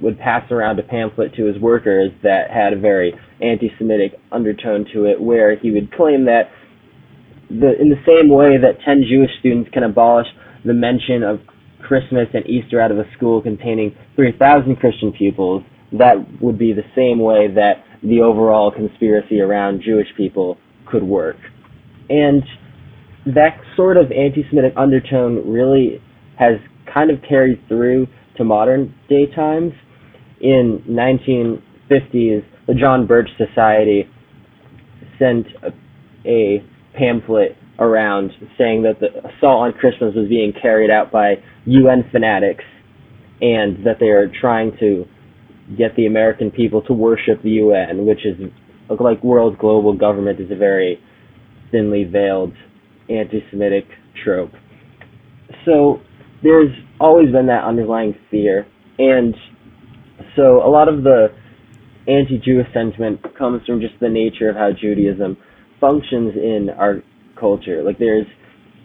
would 0.00 0.18
pass 0.18 0.50
around 0.50 0.78
a 0.78 0.82
pamphlet 0.82 1.34
to 1.34 1.44
his 1.44 1.60
workers 1.60 2.10
that 2.22 2.50
had 2.50 2.72
a 2.72 2.78
very 2.78 3.14
anti-Semitic 3.42 4.18
undertone 4.32 4.86
to 4.92 5.06
it, 5.06 5.20
where 5.20 5.56
he 5.56 5.70
would 5.70 5.92
claim 5.92 6.24
that 6.26 6.50
the, 7.48 7.80
in 7.80 7.88
the 7.88 8.02
same 8.06 8.28
way 8.28 8.58
that 8.58 8.80
10 8.84 9.04
Jewish 9.08 9.30
students 9.40 9.70
can 9.72 9.82
abolish 9.82 10.26
the 10.64 10.74
mention 10.74 11.22
of 11.22 11.40
Christmas 11.80 12.28
and 12.34 12.46
Easter 12.46 12.80
out 12.80 12.90
of 12.90 12.98
a 12.98 13.04
school 13.16 13.40
containing 13.40 13.96
3,000 14.16 14.76
Christian 14.76 15.12
pupils, 15.12 15.62
that 15.92 16.16
would 16.42 16.58
be 16.58 16.72
the 16.72 16.84
same 16.94 17.18
way 17.18 17.48
that 17.54 17.84
the 18.02 18.20
overall 18.20 18.70
conspiracy 18.70 19.40
around 19.40 19.82
Jewish 19.82 20.08
people 20.16 20.58
could 20.86 21.02
work. 21.02 21.36
And 22.10 22.42
that 23.26 23.60
sort 23.76 23.96
of 23.96 24.12
anti-Semitic 24.12 24.74
undertone 24.76 25.50
really 25.50 26.02
has 26.38 26.58
kind 26.92 27.10
of 27.10 27.18
carried 27.28 27.66
through 27.68 28.06
to 28.36 28.44
modern 28.44 28.94
day 29.08 29.26
times. 29.34 29.72
In 30.40 30.82
1950s, 31.90 32.44
the 32.66 32.74
John 32.74 33.06
Birch 33.06 33.28
Society 33.36 34.04
sent 35.18 35.46
a, 35.62 36.28
a 36.28 36.64
pamphlet 36.96 37.56
around 37.78 38.32
saying 38.56 38.82
that 38.82 38.98
the 39.00 39.08
assault 39.20 39.66
on 39.66 39.72
Christmas 39.72 40.14
was 40.14 40.28
being 40.28 40.52
carried 40.60 40.90
out 40.90 41.12
by 41.12 41.34
UN 41.64 42.04
fanatics 42.10 42.64
and 43.40 43.86
that 43.86 43.96
they 44.00 44.08
are 44.08 44.30
trying 44.40 44.72
to 44.80 45.04
get 45.76 45.94
the 45.96 46.06
American 46.06 46.50
people 46.50 46.82
to 46.82 46.92
worship 46.92 47.42
the 47.42 47.50
UN, 47.50 48.06
which 48.06 48.24
is 48.24 48.34
like 49.00 49.22
world 49.22 49.58
global 49.58 49.96
government 49.96 50.40
is 50.40 50.50
a 50.50 50.56
very 50.56 50.98
thinly 51.70 52.04
veiled 52.04 52.52
anti-Semitic 53.08 53.84
trope. 54.24 54.50
So 55.64 56.00
there's 56.42 56.70
always 57.00 57.30
been 57.30 57.46
that 57.46 57.64
underlying 57.64 58.14
fear, 58.30 58.66
and 58.98 59.34
so 60.34 60.62
a 60.64 60.70
lot 60.70 60.88
of 60.88 61.04
the 61.04 61.28
anti-Jewish 62.08 62.66
sentiment 62.72 63.20
comes 63.36 63.62
from 63.66 63.80
just 63.80 63.94
the 64.00 64.08
nature 64.08 64.48
of 64.48 64.56
how 64.56 64.70
Judaism 64.72 65.36
functions 65.80 66.34
in 66.34 66.70
our 66.76 67.02
culture. 67.38 67.82
Like 67.82 67.98
there's 67.98 68.26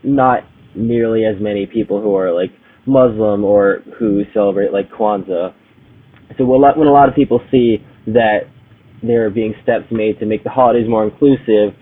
not 0.04 0.44
nearly 0.76 1.26
as 1.26 1.36
many 1.40 1.66
people 1.66 2.02
who 2.02 2.16
are 2.16 2.34
like 2.34 2.52
Muslim 2.86 3.44
or 3.44 3.80
who 3.98 4.24
celebrate 4.34 4.74
like 4.74 4.92
Kwanzaa. 4.92 5.54
So 6.38 6.46
when 6.46 6.88
a 6.88 6.92
lot 6.92 7.10
of 7.10 7.16
people 7.16 7.40
see 7.50 7.78
that 8.08 8.42
there 9.02 9.26
are 9.26 9.30
being 9.30 9.54
steps 9.64 9.86
made 9.92 10.20
to 10.20 10.26
make 10.26 10.44
the 10.44 10.50
holidays 10.50 10.88
more 10.90 11.06
inclusive, 11.06 11.74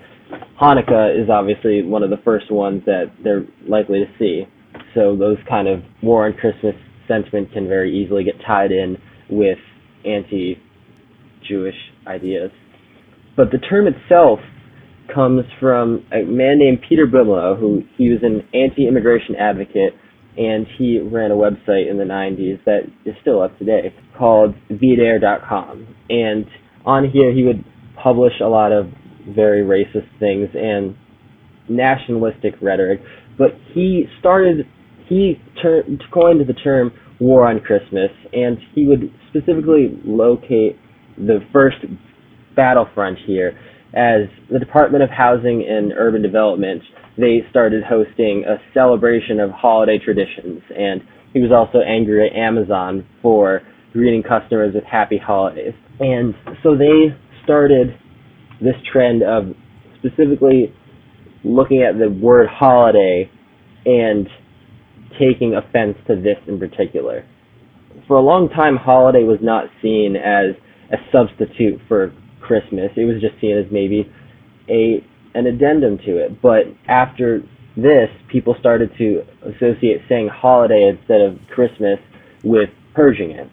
Hanukkah 0.61 1.21
is 1.21 1.29
obviously 1.29 1.83
one 1.83 2.03
of 2.03 2.09
the 2.09 2.17
first 2.23 2.51
ones 2.51 2.83
that 2.85 3.05
they're 3.23 3.45
likely 3.67 3.99
to 3.99 4.05
see. 4.19 4.45
So 4.93 5.15
those 5.15 5.37
kind 5.49 5.67
of 5.67 5.81
war 6.03 6.25
on 6.27 6.33
Christmas 6.33 6.75
sentiment 7.07 7.51
can 7.51 7.67
very 7.67 7.91
easily 7.97 8.23
get 8.23 8.35
tied 8.45 8.71
in 8.71 8.97
with 9.29 9.57
anti-Jewish 11.51 11.75
ideas. 12.07 12.51
But 13.35 13.51
the 13.51 13.57
term 13.57 13.87
itself 13.87 14.39
comes 15.13 15.43
from 15.59 16.05
a 16.11 16.23
man 16.23 16.59
named 16.59 16.79
Peter 16.87 17.05
Brimelow, 17.05 17.59
who 17.59 17.81
he 17.97 18.09
was 18.09 18.19
an 18.23 18.47
anti-immigration 18.53 19.35
advocate, 19.35 19.93
and 20.37 20.65
he 20.77 20.99
ran 20.99 21.31
a 21.31 21.35
website 21.35 21.89
in 21.89 21.97
the 21.97 22.05
90s 22.05 22.63
that 22.65 22.81
is 23.05 23.15
still 23.21 23.41
up 23.41 23.57
today 23.57 23.93
called 24.17 24.55
VDARE.com. 24.69 25.95
And 26.09 26.45
on 26.85 27.09
here, 27.09 27.33
he 27.33 27.43
would 27.43 27.63
publish 28.01 28.33
a 28.41 28.47
lot 28.47 28.71
of 28.71 28.85
very 29.27 29.61
racist 29.61 30.07
things 30.19 30.49
and 30.53 30.95
nationalistic 31.69 32.53
rhetoric. 32.61 33.01
But 33.37 33.51
he 33.73 34.05
started, 34.19 34.65
he 35.07 35.35
ter- 35.61 35.83
coined 36.13 36.41
the 36.47 36.53
term 36.53 36.91
war 37.19 37.47
on 37.47 37.59
Christmas, 37.59 38.09
and 38.33 38.57
he 38.73 38.87
would 38.87 39.11
specifically 39.29 39.99
locate 40.05 40.77
the 41.17 41.39
first 41.51 41.77
battlefront 42.55 43.17
here 43.25 43.57
as 43.93 44.27
the 44.51 44.59
Department 44.59 45.03
of 45.03 45.09
Housing 45.09 45.65
and 45.67 45.93
Urban 45.93 46.21
Development. 46.21 46.81
They 47.17 47.41
started 47.49 47.83
hosting 47.83 48.45
a 48.47 48.55
celebration 48.73 49.39
of 49.39 49.51
holiday 49.51 49.99
traditions, 49.99 50.61
and 50.75 51.01
he 51.33 51.39
was 51.41 51.51
also 51.51 51.79
angry 51.85 52.27
at 52.29 52.35
Amazon 52.35 53.05
for 53.21 53.61
greeting 53.93 54.23
customers 54.23 54.73
with 54.73 54.85
happy 54.85 55.17
holidays. 55.17 55.73
And 55.99 56.33
so 56.63 56.77
they 56.77 57.15
started 57.43 57.97
this 58.61 58.75
trend 58.91 59.23
of 59.23 59.53
specifically 59.99 60.73
looking 61.43 61.83
at 61.83 61.97
the 61.99 62.09
word 62.09 62.47
holiday 62.49 63.29
and 63.85 64.27
taking 65.19 65.55
offense 65.55 65.97
to 66.07 66.15
this 66.15 66.37
in 66.47 66.59
particular. 66.59 67.27
For 68.07 68.17
a 68.17 68.21
long 68.21 68.49
time, 68.49 68.77
holiday 68.77 69.23
was 69.23 69.39
not 69.41 69.65
seen 69.81 70.15
as 70.15 70.55
a 70.91 70.97
substitute 71.11 71.79
for 71.87 72.13
Christmas. 72.39 72.91
It 72.95 73.05
was 73.05 73.21
just 73.21 73.39
seen 73.39 73.57
as 73.57 73.65
maybe 73.71 74.11
a 74.69 75.03
an 75.33 75.47
addendum 75.47 75.97
to 75.99 76.17
it. 76.17 76.41
But 76.41 76.67
after 76.87 77.41
this, 77.77 78.09
people 78.27 78.55
started 78.59 78.91
to 78.97 79.25
associate 79.43 80.01
saying 80.09 80.27
holiday 80.27 80.89
instead 80.89 81.21
of 81.21 81.39
Christmas 81.49 81.99
with 82.43 82.69
purging 82.93 83.31
it. 83.31 83.49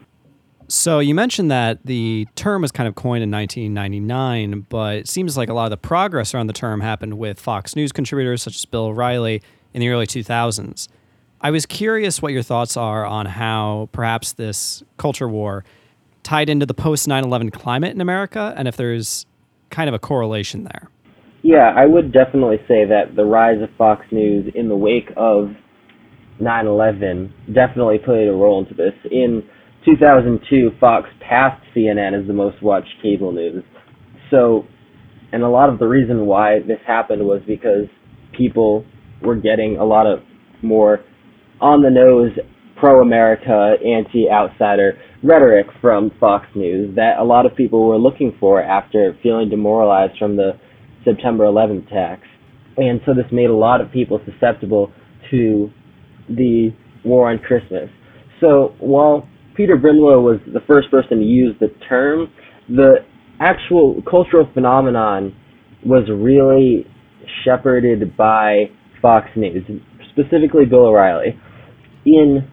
So 0.71 0.99
you 0.99 1.15
mentioned 1.15 1.51
that 1.51 1.79
the 1.87 2.27
term 2.35 2.61
was 2.61 2.73
kind 2.73 2.89
of 2.89 2.95
coined 2.95 3.23
in 3.23 3.31
1999, 3.31 4.67
but 4.69 4.97
it 4.97 5.09
seems 5.09 5.37
like 5.37 5.49
a 5.49 5.55
lot 5.55 5.65
of 5.65 5.71
the 5.71 5.79
progress 5.79 6.35
around 6.35 6.49
the 6.49 6.53
term 6.53 6.83
happened 6.83 7.17
with 7.17 7.41
Fox 7.41 7.75
News 7.75 7.91
contributors 7.91 8.43
such 8.43 8.57
as 8.57 8.65
Bill 8.67 8.87
O'Reilly 8.87 9.41
in 9.73 9.81
the 9.81 9.89
early 9.89 10.07
2000s. 10.07 10.89
I 11.41 11.51
was 11.53 11.65
curious 11.65 12.21
what 12.21 12.33
your 12.33 12.43
thoughts 12.43 12.77
are 12.77 13.07
on 13.07 13.25
how 13.25 13.89
perhaps 13.93 14.33
this 14.33 14.83
culture 14.99 15.29
war 15.29 15.65
tied 16.23 16.49
into 16.49 16.67
the 16.67 16.75
post 16.75 17.09
9 17.09 17.25
11 17.25 17.51
climate 17.51 17.95
in 17.95 18.01
America 18.01 18.55
and 18.57 18.69
if 18.69 18.77
there's 18.77 19.27
kind 19.71 19.89
of 19.89 19.95
a 19.95 19.99
correlation 19.99 20.65
there. 20.65 20.89
Yeah, 21.43 21.73
I 21.77 21.87
would 21.87 22.13
definitely 22.13 22.59
say 22.67 22.85
that 22.87 23.15
the 23.17 23.25
rise 23.25 23.63
of 23.63 23.69
Fox 23.77 24.05
News 24.11 24.53
in 24.55 24.69
the 24.69 24.77
wake 24.77 25.11
of 25.17 25.51
9/11 26.41 27.31
definitely 27.53 27.99
played 27.99 28.29
a 28.29 28.33
role 28.33 28.61
into 28.61 28.75
this. 28.75 28.95
In 29.11 29.43
2002, 29.85 30.73
Fox 30.81 31.09
passed 31.21 31.63
CNN 31.75 32.21
as 32.21 32.27
the 32.27 32.33
most 32.33 32.61
watched 32.63 32.93
cable 33.03 33.33
news. 33.33 33.63
So, 34.31 34.67
and 35.33 35.43
a 35.43 35.49
lot 35.49 35.69
of 35.69 35.79
the 35.79 35.87
reason 35.87 36.27
why 36.27 36.61
this 36.61 36.81
happened 36.87 37.25
was 37.25 37.41
because 37.47 37.87
people 38.37 38.85
were 39.23 39.37
getting 39.37 39.77
a 39.77 39.85
lot 39.85 40.07
of 40.07 40.21
more 40.63 41.01
on 41.61 41.83
the 41.83 41.91
nose 41.91 42.33
pro 42.77 43.01
America, 43.01 43.77
anti 43.85 44.31
outsider 44.31 44.99
rhetoric 45.23 45.67
from 45.81 46.11
Fox 46.21 46.47
News 46.55 46.95
that 46.97 47.19
a 47.19 47.25
lot 47.25 47.47
of 47.47 47.57
people 47.57 47.89
were 47.89 47.99
looking 47.99 48.37
for 48.39 48.63
after 48.63 49.17
feeling 49.23 49.49
demoralized 49.49 50.19
from 50.19 50.37
the 50.37 50.53
September 51.05 51.45
11th 51.45 51.87
attacks. 51.89 52.27
And 52.77 53.01
so 53.05 53.15
this 53.15 53.27
made 53.33 53.51
a 53.51 53.57
lot 53.57 53.81
of 53.81 53.91
people 53.91 54.21
susceptible 54.25 54.93
to 55.31 55.71
the 56.29 56.71
war 57.05 57.31
on 57.31 57.39
Christmas. 57.39 57.89
So 58.41 58.75
while 58.79 59.29
Peter 59.57 59.77
Brimelow 59.77 60.23
was 60.23 60.39
the 60.47 60.61
first 60.67 60.91
person 60.91 61.19
to 61.19 61.25
use 61.25 61.57
the 61.59 61.69
term, 61.89 62.29
the 62.69 62.99
actual 63.41 64.03
cultural 64.09 64.49
phenomenon 64.55 65.35
was 65.85 66.09
really 66.09 66.87
shepherded 67.45 68.17
by 68.17 68.65
Fox 69.03 69.27
News, 69.37 69.65
specifically 70.13 70.65
Bill 70.65 70.87
O'Reilly. 70.87 71.39
In 72.07 72.49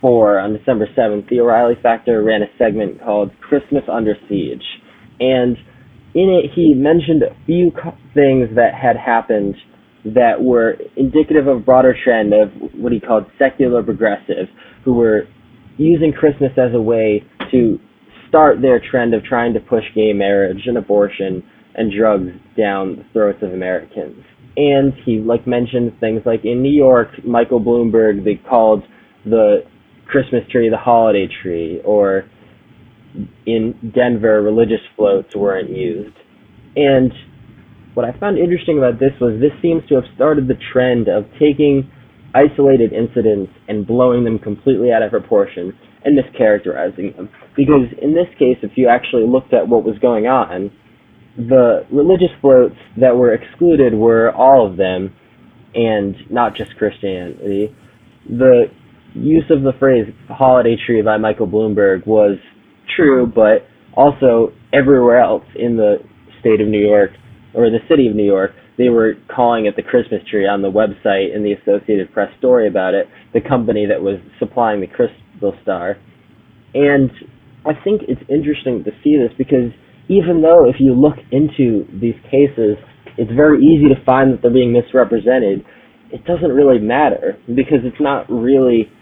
2004, 0.00 0.38
on 0.38 0.52
December 0.56 0.86
7th, 0.96 1.28
the 1.28 1.40
O'Reilly 1.40 1.74
Factor 1.82 2.22
ran 2.22 2.42
a 2.42 2.46
segment 2.58 3.00
called 3.02 3.30
Christmas 3.40 3.82
Under 3.90 4.14
Siege. 4.28 4.64
And 5.20 5.56
in 6.14 6.30
it, 6.30 6.50
he 6.54 6.74
mentioned 6.74 7.22
a 7.22 7.36
few 7.46 7.70
things 8.14 8.48
that 8.56 8.74
had 8.74 8.96
happened 8.96 9.54
that 10.04 10.40
were 10.40 10.76
indicative 10.96 11.46
of 11.46 11.56
a 11.56 11.60
broader 11.60 11.94
trend 12.04 12.32
of 12.32 12.48
what 12.74 12.92
he 12.92 13.00
called 13.00 13.24
secular 13.38 13.82
progressives, 13.82 14.48
who 14.84 14.94
were 14.94 15.22
using 15.78 16.12
Christmas 16.12 16.52
as 16.56 16.74
a 16.74 16.80
way 16.80 17.22
to 17.50 17.78
start 18.28 18.62
their 18.62 18.80
trend 18.90 19.14
of 19.14 19.24
trying 19.24 19.52
to 19.54 19.60
push 19.60 19.84
gay 19.94 20.12
marriage 20.12 20.62
and 20.66 20.78
abortion 20.78 21.42
and 21.74 21.92
drugs 21.92 22.30
down 22.56 22.96
the 22.96 23.04
throats 23.12 23.38
of 23.42 23.52
Americans. 23.52 24.24
And 24.56 24.92
he 25.04 25.18
like 25.18 25.46
mentioned 25.46 25.92
things 26.00 26.22
like 26.24 26.44
in 26.44 26.62
New 26.62 26.72
York, 26.72 27.08
Michael 27.24 27.60
Bloomberg 27.60 28.24
they 28.24 28.40
called 28.48 28.82
the 29.24 29.64
Christmas 30.08 30.42
tree 30.50 30.68
the 30.68 30.76
holiday 30.76 31.28
tree, 31.42 31.80
or 31.84 32.28
in 33.46 33.92
Denver, 33.94 34.42
religious 34.42 34.80
floats 34.96 35.34
weren't 35.34 35.70
used. 35.70 36.16
And 36.76 37.12
what 37.94 38.04
I 38.04 38.18
found 38.18 38.38
interesting 38.38 38.78
about 38.78 39.00
this 39.00 39.12
was 39.20 39.40
this 39.40 39.52
seems 39.62 39.86
to 39.88 39.94
have 39.94 40.04
started 40.14 40.48
the 40.48 40.58
trend 40.72 41.08
of 41.08 41.24
taking 41.38 41.90
isolated 42.34 42.92
incidents 42.92 43.52
and 43.68 43.86
blowing 43.86 44.24
them 44.24 44.38
completely 44.38 44.92
out 44.92 45.02
of 45.02 45.10
proportion 45.10 45.72
and 46.04 46.18
mischaracterizing 46.18 47.16
them. 47.16 47.30
Because 47.56 47.88
in 48.02 48.14
this 48.14 48.28
case, 48.38 48.58
if 48.62 48.72
you 48.76 48.88
actually 48.88 49.26
looked 49.26 49.54
at 49.54 49.66
what 49.66 49.84
was 49.84 49.98
going 49.98 50.26
on, 50.26 50.70
the 51.36 51.86
religious 51.90 52.30
floats 52.40 52.76
that 53.00 53.16
were 53.16 53.32
excluded 53.32 53.94
were 53.94 54.32
all 54.32 54.70
of 54.70 54.76
them, 54.76 55.14
and 55.74 56.14
not 56.30 56.54
just 56.54 56.76
Christianity. 56.76 57.74
The 58.28 58.70
use 59.16 59.44
of 59.50 59.62
the 59.62 59.72
phrase 59.78 60.06
holiday 60.28 60.76
tree 60.86 61.02
by 61.02 61.16
Michael 61.16 61.46
Bloomberg 61.46 62.06
was 62.06 62.38
true, 62.96 63.26
but 63.26 63.66
also 63.96 64.52
everywhere 64.72 65.20
else 65.20 65.44
in 65.56 65.76
the 65.76 65.96
state 66.40 66.60
of 66.60 66.68
New 66.68 66.84
York 66.86 67.10
or 67.54 67.70
the 67.70 67.80
city 67.88 68.06
of 68.06 68.14
New 68.14 68.24
York, 68.24 68.52
they 68.78 68.90
were 68.90 69.14
calling 69.34 69.66
it 69.66 69.74
the 69.76 69.82
Christmas 69.82 70.20
tree 70.30 70.46
on 70.46 70.60
the 70.60 70.70
website 70.70 71.34
in 71.34 71.42
the 71.42 71.52
Associated 71.52 72.12
Press 72.12 72.28
story 72.38 72.68
about 72.68 72.94
it, 72.94 73.06
the 73.32 73.40
company 73.40 73.86
that 73.88 74.00
was 74.00 74.20
supplying 74.38 74.80
the 74.80 74.86
crystal 74.86 75.56
star. 75.62 75.96
And 76.74 77.10
I 77.64 77.72
think 77.82 78.02
it's 78.06 78.20
interesting 78.28 78.84
to 78.84 78.90
see 79.02 79.16
this 79.16 79.32
because 79.38 79.72
even 80.08 80.42
though 80.42 80.68
if 80.68 80.76
you 80.78 80.92
look 80.92 81.16
into 81.32 81.88
these 81.98 82.14
cases, 82.30 82.76
it's 83.16 83.32
very 83.32 83.64
easy 83.64 83.88
to 83.88 84.04
find 84.04 84.32
that 84.32 84.42
they're 84.42 84.52
being 84.52 84.72
misrepresented, 84.72 85.64
it 86.12 86.24
doesn't 86.24 86.52
really 86.52 86.78
matter 86.78 87.38
because 87.48 87.80
it's 87.82 88.00
not 88.00 88.28
really 88.30 88.92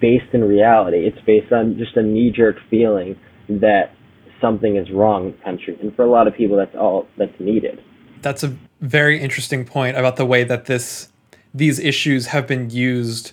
based 0.00 0.32
in 0.32 0.44
reality. 0.44 1.06
It's 1.06 1.20
based 1.26 1.52
on 1.52 1.76
just 1.78 1.96
a 1.96 2.02
knee 2.02 2.30
jerk 2.30 2.56
feeling 2.68 3.18
that 3.48 3.92
something 4.40 4.76
is 4.76 4.90
wrong 4.90 5.26
in 5.26 5.32
the 5.32 5.38
country. 5.38 5.78
And 5.80 5.94
for 5.94 6.04
a 6.04 6.10
lot 6.10 6.26
of 6.26 6.34
people, 6.34 6.56
that's 6.56 6.74
all 6.74 7.06
that's 7.16 7.38
needed. 7.38 7.82
That's 8.22 8.42
a 8.42 8.56
very 8.80 9.20
interesting 9.20 9.64
point 9.64 9.96
about 9.96 10.16
the 10.16 10.26
way 10.26 10.44
that 10.44 10.66
this 10.66 11.08
these 11.52 11.78
issues 11.78 12.26
have 12.26 12.46
been 12.46 12.70
used 12.70 13.32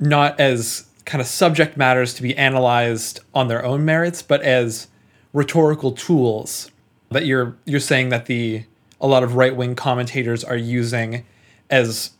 not 0.00 0.38
as 0.40 0.88
kind 1.04 1.20
of 1.20 1.26
subject 1.26 1.76
matters 1.76 2.14
to 2.14 2.22
be 2.22 2.36
analyzed 2.36 3.20
on 3.32 3.48
their 3.48 3.64
own 3.64 3.84
merits, 3.84 4.22
but 4.22 4.42
as 4.42 4.88
rhetorical 5.32 5.92
tools 5.92 6.70
that 7.10 7.26
you're 7.26 7.56
you're 7.64 7.80
saying 7.80 8.08
that 8.08 8.26
the 8.26 8.64
a 9.00 9.06
lot 9.06 9.22
of 9.22 9.34
right 9.36 9.54
wing 9.54 9.74
commentators 9.74 10.42
are 10.42 10.56
using 10.56 11.24
as 11.70 12.10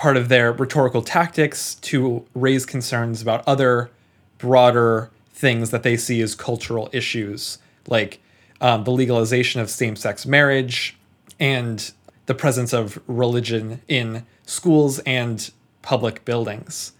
part 0.00 0.16
of 0.16 0.30
their 0.30 0.50
rhetorical 0.50 1.02
tactics 1.02 1.74
to 1.74 2.24
raise 2.34 2.64
concerns 2.64 3.20
about 3.20 3.46
other 3.46 3.90
broader 4.38 5.10
things 5.30 5.68
that 5.72 5.82
they 5.82 5.94
see 5.94 6.22
as 6.22 6.34
cultural 6.34 6.88
issues, 6.90 7.58
like 7.86 8.18
um, 8.62 8.84
the 8.84 8.90
legalization 8.90 9.60
of 9.60 9.68
same 9.68 9.94
sex 9.94 10.24
marriage 10.24 10.96
and 11.38 11.92
the 12.24 12.34
presence 12.34 12.72
of 12.72 12.98
religion 13.06 13.82
in 13.88 14.24
schools 14.46 15.00
and 15.00 15.50
public 15.82 16.24
buildings. 16.24 16.92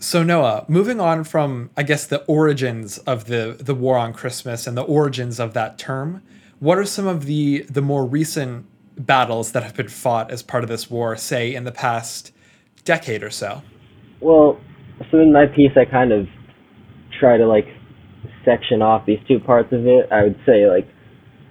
So 0.00 0.24
Noah, 0.24 0.64
moving 0.66 1.00
on 1.00 1.22
from 1.22 1.70
I 1.76 1.84
guess 1.84 2.04
the 2.04 2.24
origins 2.24 2.98
of 2.98 3.26
the 3.26 3.56
the 3.60 3.76
war 3.76 3.96
on 3.96 4.12
Christmas 4.12 4.66
and 4.66 4.76
the 4.76 4.82
origins 4.82 5.38
of 5.38 5.54
that 5.54 5.78
term, 5.78 6.24
what 6.58 6.78
are 6.78 6.84
some 6.84 7.06
of 7.06 7.26
the 7.26 7.62
the 7.70 7.82
more 7.82 8.04
recent 8.04 8.66
battles 8.98 9.52
that 9.52 9.62
have 9.62 9.74
been 9.74 9.88
fought 9.88 10.30
as 10.30 10.42
part 10.42 10.64
of 10.64 10.68
this 10.68 10.90
war, 10.90 11.16
say 11.16 11.54
in 11.54 11.64
the 11.64 11.72
past 11.72 12.32
decade 12.84 13.22
or 13.22 13.30
so? 13.30 13.62
Well, 14.20 14.60
so 15.10 15.18
in 15.18 15.32
my 15.32 15.46
piece, 15.46 15.72
I 15.76 15.84
kind 15.84 16.12
of 16.12 16.26
try 17.18 17.36
to 17.36 17.46
like 17.46 17.66
section 18.44 18.82
off 18.82 19.06
these 19.06 19.20
two 19.28 19.38
parts 19.38 19.72
of 19.72 19.86
it. 19.86 20.10
I 20.10 20.22
would 20.22 20.38
say 20.46 20.68
like 20.68 20.88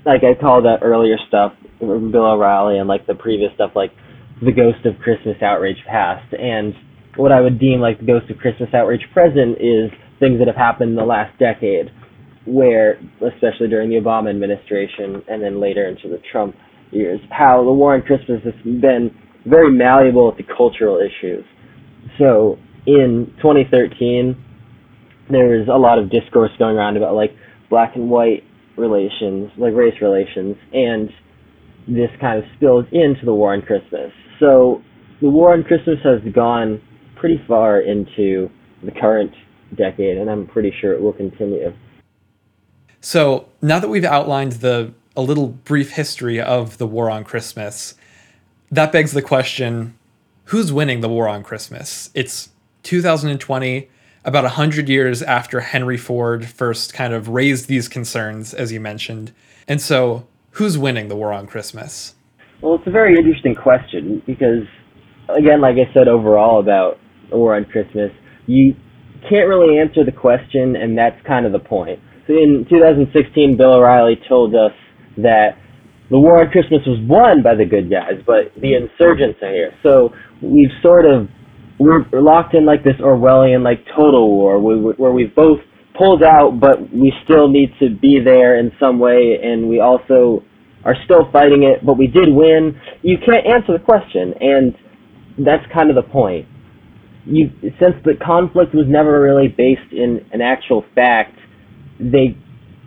like 0.05 0.23
I 0.23 0.39
call 0.39 0.61
that 0.63 0.79
earlier 0.81 1.17
stuff 1.27 1.53
Bill 1.79 2.25
O'Reilly 2.25 2.79
and 2.79 2.87
like 2.87 3.05
the 3.05 3.15
previous 3.15 3.53
stuff 3.53 3.71
like 3.75 3.91
the 4.41 4.51
Ghost 4.51 4.85
of 4.85 4.97
Christmas 4.99 5.37
Outrage 5.41 5.83
past 5.87 6.33
and 6.33 6.73
what 7.15 7.31
I 7.31 7.41
would 7.41 7.59
deem 7.59 7.79
like 7.81 7.99
the 7.99 8.05
Ghost 8.05 8.29
of 8.29 8.37
Christmas 8.37 8.69
Outrage 8.73 9.05
present 9.11 9.57
is 9.59 9.91
things 10.19 10.39
that 10.39 10.47
have 10.47 10.55
happened 10.55 10.91
in 10.91 10.95
the 10.95 11.05
last 11.05 11.37
decade 11.39 11.91
where 12.45 12.99
especially 13.21 13.67
during 13.67 13.89
the 13.89 13.95
Obama 13.95 14.29
administration 14.29 15.21
and 15.27 15.43
then 15.43 15.59
later 15.59 15.87
into 15.87 16.07
the 16.07 16.21
Trump 16.31 16.55
years, 16.91 17.19
how 17.31 17.63
the 17.63 17.71
war 17.71 17.95
on 17.95 18.01
Christmas 18.01 18.41
has 18.43 18.53
been 18.63 19.15
very 19.45 19.71
malleable 19.71 20.33
to 20.33 20.43
cultural 20.43 20.99
issues. 20.99 21.45
So 22.17 22.57
in 22.85 23.33
2013, 23.37 24.35
there 25.29 25.57
was 25.57 25.67
a 25.67 25.77
lot 25.77 25.99
of 25.99 26.09
discourse 26.09 26.51
going 26.57 26.75
around 26.75 26.97
about 26.97 27.15
like 27.15 27.31
black 27.69 27.95
and 27.95 28.09
white 28.09 28.43
relations, 28.77 29.51
like 29.57 29.73
race 29.73 29.95
relations, 30.01 30.55
and 30.73 31.09
this 31.87 32.09
kind 32.19 32.39
of 32.39 32.45
spills 32.55 32.85
into 32.91 33.25
the 33.25 33.33
war 33.33 33.53
on 33.53 33.61
Christmas. 33.61 34.11
So 34.39 34.81
the 35.21 35.29
war 35.29 35.53
on 35.53 35.63
Christmas 35.63 35.97
has 36.03 36.21
gone 36.33 36.81
pretty 37.15 37.41
far 37.47 37.81
into 37.81 38.49
the 38.83 38.91
current 38.91 39.31
decade, 39.75 40.17
and 40.17 40.29
I'm 40.29 40.47
pretty 40.47 40.73
sure 40.79 40.93
it 40.93 41.01
will 41.01 41.13
continue. 41.13 41.73
So 42.99 43.49
now 43.61 43.79
that 43.79 43.89
we've 43.89 44.03
outlined 44.03 44.53
the 44.53 44.93
a 45.17 45.21
little 45.21 45.47
brief 45.47 45.91
history 45.91 46.39
of 46.39 46.77
the 46.77 46.85
war 46.85 47.09
on 47.09 47.23
Christmas, 47.23 47.95
that 48.71 48.91
begs 48.91 49.13
the 49.13 49.21
question 49.21 49.97
who's 50.45 50.71
winning 50.71 51.01
the 51.01 51.09
war 51.09 51.27
on 51.27 51.43
Christmas? 51.43 52.11
It's 52.13 52.49
2020, 52.83 53.89
about 54.23 54.43
100 54.43 54.87
years 54.87 55.23
after 55.23 55.59
Henry 55.59 55.97
Ford 55.97 56.45
first 56.45 56.93
kind 56.93 57.13
of 57.13 57.29
raised 57.29 57.67
these 57.67 57.87
concerns, 57.87 58.53
as 58.53 58.71
you 58.71 58.79
mentioned. 58.79 59.33
And 59.67 59.81
so, 59.81 60.27
who's 60.51 60.77
winning 60.77 61.07
the 61.07 61.15
war 61.15 61.33
on 61.33 61.47
Christmas? 61.47 62.13
Well, 62.61 62.75
it's 62.75 62.87
a 62.87 62.91
very 62.91 63.17
interesting 63.17 63.55
question 63.55 64.21
because, 64.25 64.63
again, 65.29 65.61
like 65.61 65.75
I 65.75 65.91
said 65.93 66.07
overall 66.07 66.59
about 66.59 66.99
the 67.29 67.37
war 67.37 67.55
on 67.55 67.65
Christmas, 67.65 68.11
you 68.45 68.75
can't 69.29 69.49
really 69.49 69.79
answer 69.79 70.05
the 70.05 70.11
question, 70.11 70.75
and 70.75 70.97
that's 70.97 71.19
kind 71.25 71.45
of 71.45 71.51
the 71.51 71.59
point. 71.59 71.99
So 72.27 72.33
in 72.33 72.65
2016, 72.69 73.57
Bill 73.57 73.73
O'Reilly 73.73 74.21
told 74.29 74.53
us 74.55 74.71
that 75.17 75.57
the 76.09 76.19
war 76.19 76.39
on 76.39 76.49
Christmas 76.51 76.79
was 76.87 76.99
won 77.03 77.43
by 77.43 77.55
the 77.55 77.65
good 77.65 77.89
guys, 77.89 78.21
but 78.25 78.53
the 78.61 78.75
insurgents 78.75 79.39
are 79.41 79.51
here. 79.51 79.73
So 79.83 80.13
we've 80.41 80.71
sort 80.81 81.05
of 81.05 81.27
we're 81.79 82.05
locked 82.13 82.55
in 82.55 82.65
like 82.65 82.83
this 82.83 82.95
Orwellian 82.99 83.63
like 83.63 83.85
total 83.95 84.29
war 84.31 84.59
where 84.59 85.11
we've 85.11 85.35
both 85.35 85.59
pulled 85.97 86.23
out, 86.23 86.59
but 86.59 86.81
we 86.93 87.11
still 87.23 87.49
need 87.49 87.73
to 87.79 87.89
be 87.89 88.19
there 88.23 88.59
in 88.59 88.71
some 88.79 88.99
way, 88.99 89.37
and 89.43 89.67
we 89.67 89.79
also 89.79 90.43
are 90.85 90.95
still 91.05 91.29
fighting 91.31 91.63
it, 91.63 91.85
but 91.85 91.97
we 91.97 92.07
did 92.07 92.29
win. 92.29 92.79
You 93.01 93.17
can't 93.17 93.45
answer 93.45 93.73
the 93.73 93.83
question, 93.83 94.33
and 94.39 94.75
that's 95.45 95.63
kind 95.73 95.89
of 95.89 95.95
the 95.95 96.09
point. 96.09 96.47
You 97.25 97.51
since 97.61 97.95
the 98.05 98.13
conflict 98.23 98.73
was 98.73 98.85
never 98.87 99.21
really 99.21 99.49
based 99.49 99.91
in 99.91 100.25
an 100.31 100.41
actual 100.41 100.85
fact, 100.95 101.37
they 101.99 102.37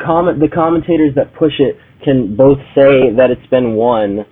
comment 0.05 0.41
the 0.41 0.49
commentators 0.49 1.15
that 1.17 1.35
push 1.35 1.53
it 1.59 1.77
can 2.05 2.37
both 2.37 2.59
say 2.75 3.13
that 3.17 3.31
it's 3.31 3.47
been 3.49 3.75
won, 3.75 4.25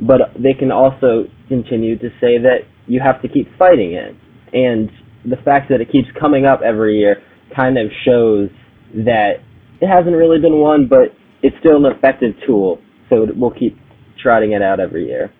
but 0.00 0.20
they 0.38 0.52
can 0.52 0.70
also 0.70 1.24
continue 1.48 1.98
to 1.98 2.08
say 2.20 2.38
that 2.38 2.60
you 2.86 3.00
have 3.00 3.20
to 3.22 3.28
keep 3.28 3.48
fighting 3.58 3.92
it. 3.92 4.14
And 4.52 4.90
the 5.24 5.36
fact 5.44 5.68
that 5.70 5.80
it 5.80 5.90
keeps 5.90 6.08
coming 6.18 6.46
up 6.46 6.60
every 6.62 6.98
year 6.98 7.22
kind 7.54 7.78
of 7.78 7.90
shows 8.04 8.50
that 8.94 9.40
it 9.80 9.88
hasn't 9.88 10.16
really 10.16 10.40
been 10.40 10.58
won, 10.58 10.86
but 10.88 11.14
it's 11.42 11.56
still 11.60 11.84
an 11.84 11.92
effective 11.92 12.34
tool. 12.46 12.80
So 13.10 13.26
we'll 13.34 13.50
keep 13.50 13.78
trotting 14.22 14.52
it 14.52 14.62
out 14.62 14.80
every 14.80 15.06
year. 15.06 15.32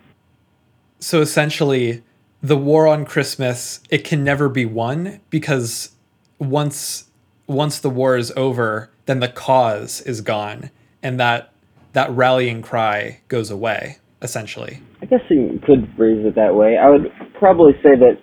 So 0.99 1.21
essentially, 1.21 2.03
the 2.43 2.57
war 2.57 2.87
on 2.87 3.05
Christmas 3.05 3.81
it 3.91 4.05
can 4.05 4.23
never 4.23 4.49
be 4.49 4.65
won 4.65 5.21
because 5.31 5.93
once 6.39 7.09
once 7.47 7.79
the 7.79 7.91
war 7.91 8.17
is 8.17 8.33
over, 8.37 8.91
then 9.07 9.21
the 9.21 9.29
cause 9.29 10.01
is 10.03 10.21
gone, 10.21 10.71
and 11.03 11.19
that 11.21 11.53
that 11.97 12.11
rallying 12.11 12.61
cry 12.61 13.23
goes 13.29 13.51
away. 13.51 13.97
Essentially, 14.21 14.81
I 15.01 15.07
guess 15.07 15.21
you 15.31 15.59
could 15.67 15.89
phrase 15.97 16.25
it 16.27 16.35
that 16.37 16.55
way. 16.55 16.77
I 16.77 16.91
would 16.91 17.11
probably 17.39 17.73
say 17.83 17.97
that 17.97 18.19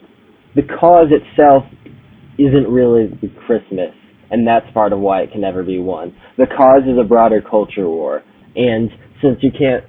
the 0.55 0.61
cause 0.61 1.07
itself 1.09 1.63
isn't 2.37 2.67
really 2.67 3.07
the 3.21 3.29
Christmas, 3.45 3.93
and 4.29 4.47
that's 4.47 4.65
part 4.73 4.93
of 4.93 4.99
why 4.99 5.21
it 5.21 5.31
can 5.31 5.41
never 5.41 5.63
be 5.63 5.79
won. 5.79 6.15
The 6.37 6.45
cause 6.45 6.83
is 6.83 6.99
a 6.99 7.03
broader 7.03 7.41
culture 7.41 7.87
war, 7.89 8.23
and 8.55 8.89
since 9.21 9.37
you 9.41 9.51
can't 9.51 9.85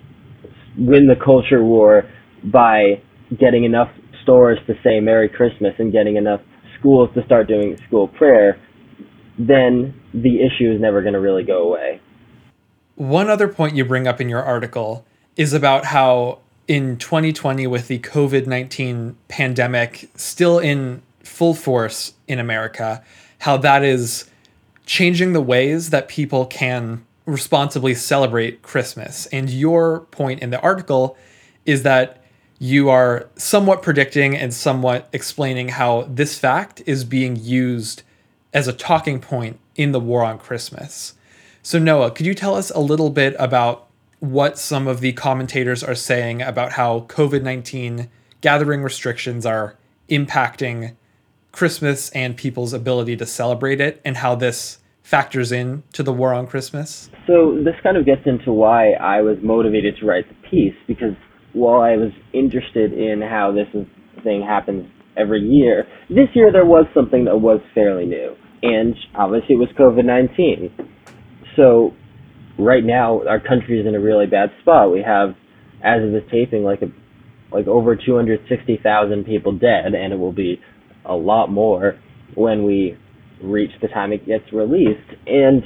win 0.79 1.07
the 1.07 1.23
culture 1.23 1.62
war 1.62 2.05
by 2.53 3.03
getting 3.38 3.64
enough 3.64 3.88
stores 4.23 4.59
to 4.66 4.75
say 4.83 5.01
Merry 5.01 5.29
Christmas 5.29 5.73
and 5.79 5.92
getting 5.92 6.16
enough 6.16 6.40
schools 6.79 7.11
to 7.14 7.25
start 7.27 7.49
doing 7.49 7.77
school 7.87 8.09
prayer, 8.09 8.57
then 9.38 10.01
the 10.14 10.40
issue 10.40 10.73
is 10.73 10.81
never 10.81 11.03
going 11.03 11.14
to 11.14 11.20
really 11.20 11.44
go 11.44 11.68
away. 11.68 12.01
One 12.97 13.29
other 13.29 13.49
point 13.49 13.75
you 13.75 13.85
bring 13.85 14.07
up 14.07 14.21
in 14.21 14.29
your 14.29 14.43
article 14.43 15.05
is 15.37 15.53
about 15.53 15.87
how 15.87 16.39
in 16.69 16.97
2020, 16.97 17.67
with 17.67 17.89
the 17.89 17.99
COVID 17.99 18.47
19 18.47 19.17
pandemic 19.29 20.09
still 20.15 20.59
in 20.59 21.03
full 21.23 21.55
force 21.55 22.15
in 22.27 22.39
America, 22.39 23.03
how 23.41 23.57
that 23.59 23.83
is 23.83 24.31
changing 24.87 25.33
the 25.33 25.41
ways 25.41 25.91
that 25.91 26.09
people 26.09 26.47
can 26.47 27.05
responsibly 27.27 27.95
celebrate 27.95 28.63
Christmas. 28.63 29.27
And 29.27 29.51
your 29.51 30.01
point 30.01 30.41
in 30.41 30.51
the 30.51 30.61
article 30.61 31.17
is 31.65 31.83
that 31.83 32.23
you 32.59 32.89
are 32.89 33.29
somewhat 33.37 33.83
predicting 33.83 34.37
and 34.37 34.55
somewhat 34.55 35.09
explaining 35.13 35.71
how 35.71 36.03
this 36.03 36.39
fact 36.39 36.83
is 36.87 37.05
being 37.05 37.37
used 37.37 38.03
as 38.53 38.69
a 38.69 38.73
talking 38.73 39.21
point 39.21 39.59
in 39.75 39.93
the 39.93 40.01
war 40.01 40.25
on 40.25 40.39
Christmas. 40.39 41.15
So, 41.66 41.79
Noah, 41.79 42.11
could 42.11 42.27
you 42.27 42.35
tell 42.35 42.57
us 42.57 42.68
a 42.68 42.79
little 42.79 43.09
bit 43.09 43.35
about 43.38 43.88
what 44.20 44.59
some 44.59 44.87
of 44.87 45.00
the 45.00 45.14
commentators 45.14 45.83
are 45.83 45.94
saying 45.94 46.42
about 46.42 46.72
how 46.72 47.07
COVID 47.09 47.42
19 47.42 48.11
gathering 48.42 48.83
restrictions 48.83 49.46
are 49.46 49.74
impacting 50.11 50.94
Christmas 51.53 52.11
and 52.11 52.37
people's 52.37 52.74
ability 52.74 53.16
to 53.16 53.24
celebrate 53.24 53.81
it, 53.81 54.03
and 54.05 54.18
how 54.18 54.35
this 54.35 54.81
factors 55.03 55.53
in 55.53 55.83
to 55.94 56.03
the 56.03 56.12
war 56.12 56.35
on 56.35 56.46
Christmas? 56.46 57.09
So, 57.27 57.57
this 57.64 57.77
kind 57.83 57.96
of 57.96 58.05
gets 58.05 58.27
into 58.27 58.53
why 58.53 58.92
I 58.92 59.22
was 59.22 59.38
motivated 59.42 59.96
to 60.00 60.07
write 60.07 60.27
the 60.29 60.48
piece 60.50 60.77
because 60.87 61.16
while 61.55 61.81
I 61.81 61.96
was 61.96 62.12
interested 62.35 62.92
in 62.92 63.22
how 63.22 63.53
this 63.53 63.68
thing 64.22 64.44
happens 64.46 64.87
every 65.16 65.40
year, 65.40 65.87
this 66.11 66.29
year 66.35 66.53
there 66.53 66.66
was 66.66 66.85
something 66.92 67.24
that 67.24 67.38
was 67.38 67.61
fairly 67.74 68.05
new, 68.05 68.37
and 68.62 68.94
obviously 69.14 69.55
it 69.55 69.59
was 69.59 69.70
COVID 69.79 70.05
19. 70.05 70.90
So, 71.57 71.93
right 72.59 72.85
now 72.85 73.27
our 73.27 73.40
country 73.40 73.81
is 73.81 73.87
in 73.87 73.95
a 73.95 74.01
really 74.01 74.27
bad 74.27 74.51
spot. 74.62 74.93
We 74.93 75.03
have, 75.03 75.31
as 75.83 76.03
of 76.03 76.12
this 76.12 76.23
taping, 76.31 76.64
like 76.64 76.83
a 76.83 76.87
like 77.55 77.69
over 77.69 77.95
260,000 77.95 79.25
people 79.25 79.53
dead, 79.53 79.95
and 79.95 80.12
it 80.12 80.17
will 80.17 80.33
be 80.33 80.61
a 81.05 81.14
lot 81.14 81.51
more 81.51 81.99
when 82.35 82.64
we 82.64 82.99
reach 83.43 83.71
the 83.81 83.88
time 83.88 84.12
it 84.12 84.27
gets 84.27 84.53
released. 84.53 85.09
And 85.27 85.62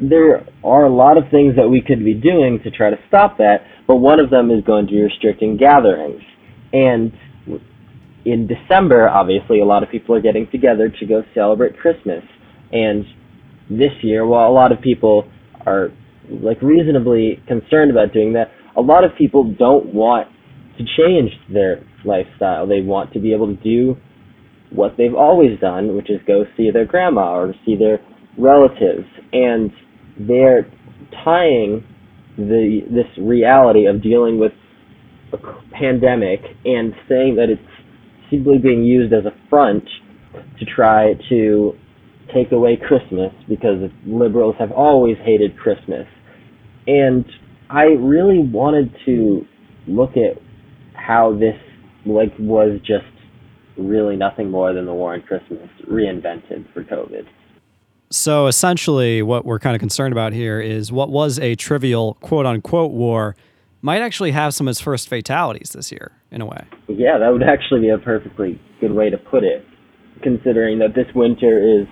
there 0.00 0.46
are 0.64 0.84
a 0.84 0.94
lot 0.94 1.18
of 1.18 1.24
things 1.30 1.54
that 1.56 1.68
we 1.68 1.82
could 1.82 2.04
be 2.04 2.14
doing 2.14 2.60
to 2.64 2.70
try 2.70 2.88
to 2.90 2.96
stop 3.08 3.36
that, 3.38 3.66
but 3.86 3.96
one 3.96 4.20
of 4.20 4.30
them 4.30 4.50
is 4.50 4.64
going 4.64 4.86
to 4.86 4.92
be 4.92 5.02
restricting 5.02 5.58
gatherings. 5.58 6.22
And 6.72 7.12
in 8.24 8.46
December, 8.46 9.08
obviously, 9.08 9.60
a 9.60 9.64
lot 9.64 9.82
of 9.82 9.90
people 9.90 10.14
are 10.14 10.20
getting 10.20 10.48
together 10.50 10.88
to 10.88 11.06
go 11.06 11.24
celebrate 11.34 11.78
Christmas. 11.78 12.22
And 12.72 13.04
this 13.78 13.92
year, 14.02 14.26
while 14.26 14.50
a 14.50 14.52
lot 14.52 14.72
of 14.72 14.80
people 14.80 15.28
are 15.66 15.88
like 16.28 16.60
reasonably 16.62 17.42
concerned 17.46 17.90
about 17.90 18.12
doing 18.12 18.32
that, 18.34 18.50
a 18.76 18.80
lot 18.80 19.04
of 19.04 19.10
people 19.16 19.52
don't 19.58 19.92
want 19.92 20.28
to 20.78 20.84
change 20.96 21.30
their 21.52 21.84
lifestyle. 22.04 22.66
They 22.66 22.80
want 22.80 23.12
to 23.12 23.20
be 23.20 23.34
able 23.34 23.54
to 23.54 23.62
do 23.62 23.96
what 24.70 24.96
they've 24.96 25.14
always 25.14 25.58
done, 25.60 25.96
which 25.96 26.10
is 26.10 26.20
go 26.26 26.44
see 26.56 26.70
their 26.70 26.86
grandma 26.86 27.34
or 27.34 27.54
see 27.66 27.76
their 27.76 28.00
relatives, 28.38 29.06
and 29.32 29.70
they're 30.18 30.70
tying 31.24 31.84
the 32.36 32.80
this 32.90 33.06
reality 33.22 33.86
of 33.86 34.02
dealing 34.02 34.38
with 34.40 34.52
a 35.32 35.36
pandemic 35.72 36.40
and 36.64 36.94
saying 37.08 37.36
that 37.36 37.48
it's 37.50 37.62
simply 38.30 38.58
being 38.58 38.82
used 38.82 39.12
as 39.12 39.24
a 39.26 39.48
front 39.50 39.84
to 40.58 40.64
try 40.64 41.12
to 41.28 41.72
take 42.34 42.52
away 42.52 42.76
Christmas 42.76 43.32
because 43.48 43.90
liberals 44.06 44.54
have 44.58 44.72
always 44.72 45.16
hated 45.24 45.56
Christmas. 45.58 46.06
And 46.86 47.24
I 47.70 47.84
really 47.84 48.38
wanted 48.38 48.94
to 49.06 49.46
look 49.86 50.12
at 50.16 50.40
how 50.94 51.32
this 51.32 51.56
like 52.04 52.32
was 52.38 52.80
just 52.80 53.06
really 53.76 54.16
nothing 54.16 54.50
more 54.50 54.72
than 54.72 54.86
the 54.86 54.92
war 54.92 55.14
on 55.14 55.22
Christmas 55.22 55.68
reinvented 55.88 56.72
for 56.72 56.84
COVID. 56.84 57.26
So 58.10 58.46
essentially, 58.46 59.22
what 59.22 59.46
we're 59.46 59.58
kind 59.58 59.74
of 59.74 59.80
concerned 59.80 60.12
about 60.12 60.32
here 60.34 60.60
is 60.60 60.92
what 60.92 61.08
was 61.08 61.38
a 61.38 61.54
trivial 61.54 62.14
quote 62.20 62.44
unquote 62.44 62.92
war 62.92 63.34
might 63.80 64.02
actually 64.02 64.30
have 64.30 64.54
some 64.54 64.68
of 64.68 64.72
its 64.72 64.80
first 64.80 65.08
fatalities 65.08 65.70
this 65.70 65.90
year, 65.90 66.12
in 66.30 66.40
a 66.40 66.46
way. 66.46 66.64
Yeah, 66.88 67.18
that 67.18 67.30
would 67.30 67.42
actually 67.42 67.80
be 67.80 67.88
a 67.88 67.98
perfectly 67.98 68.60
good 68.80 68.92
way 68.92 69.10
to 69.10 69.18
put 69.18 69.42
it, 69.42 69.64
considering 70.22 70.78
that 70.78 70.94
this 70.94 71.06
winter 71.14 71.58
is 71.58 71.88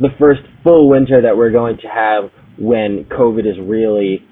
the 0.00 0.08
first 0.18 0.40
full 0.64 0.88
winter 0.88 1.20
that 1.20 1.36
we're 1.36 1.50
going 1.50 1.76
to 1.78 1.88
have 1.88 2.30
when 2.58 3.04
COVID 3.04 3.46
is 3.46 3.56
really 3.60 4.26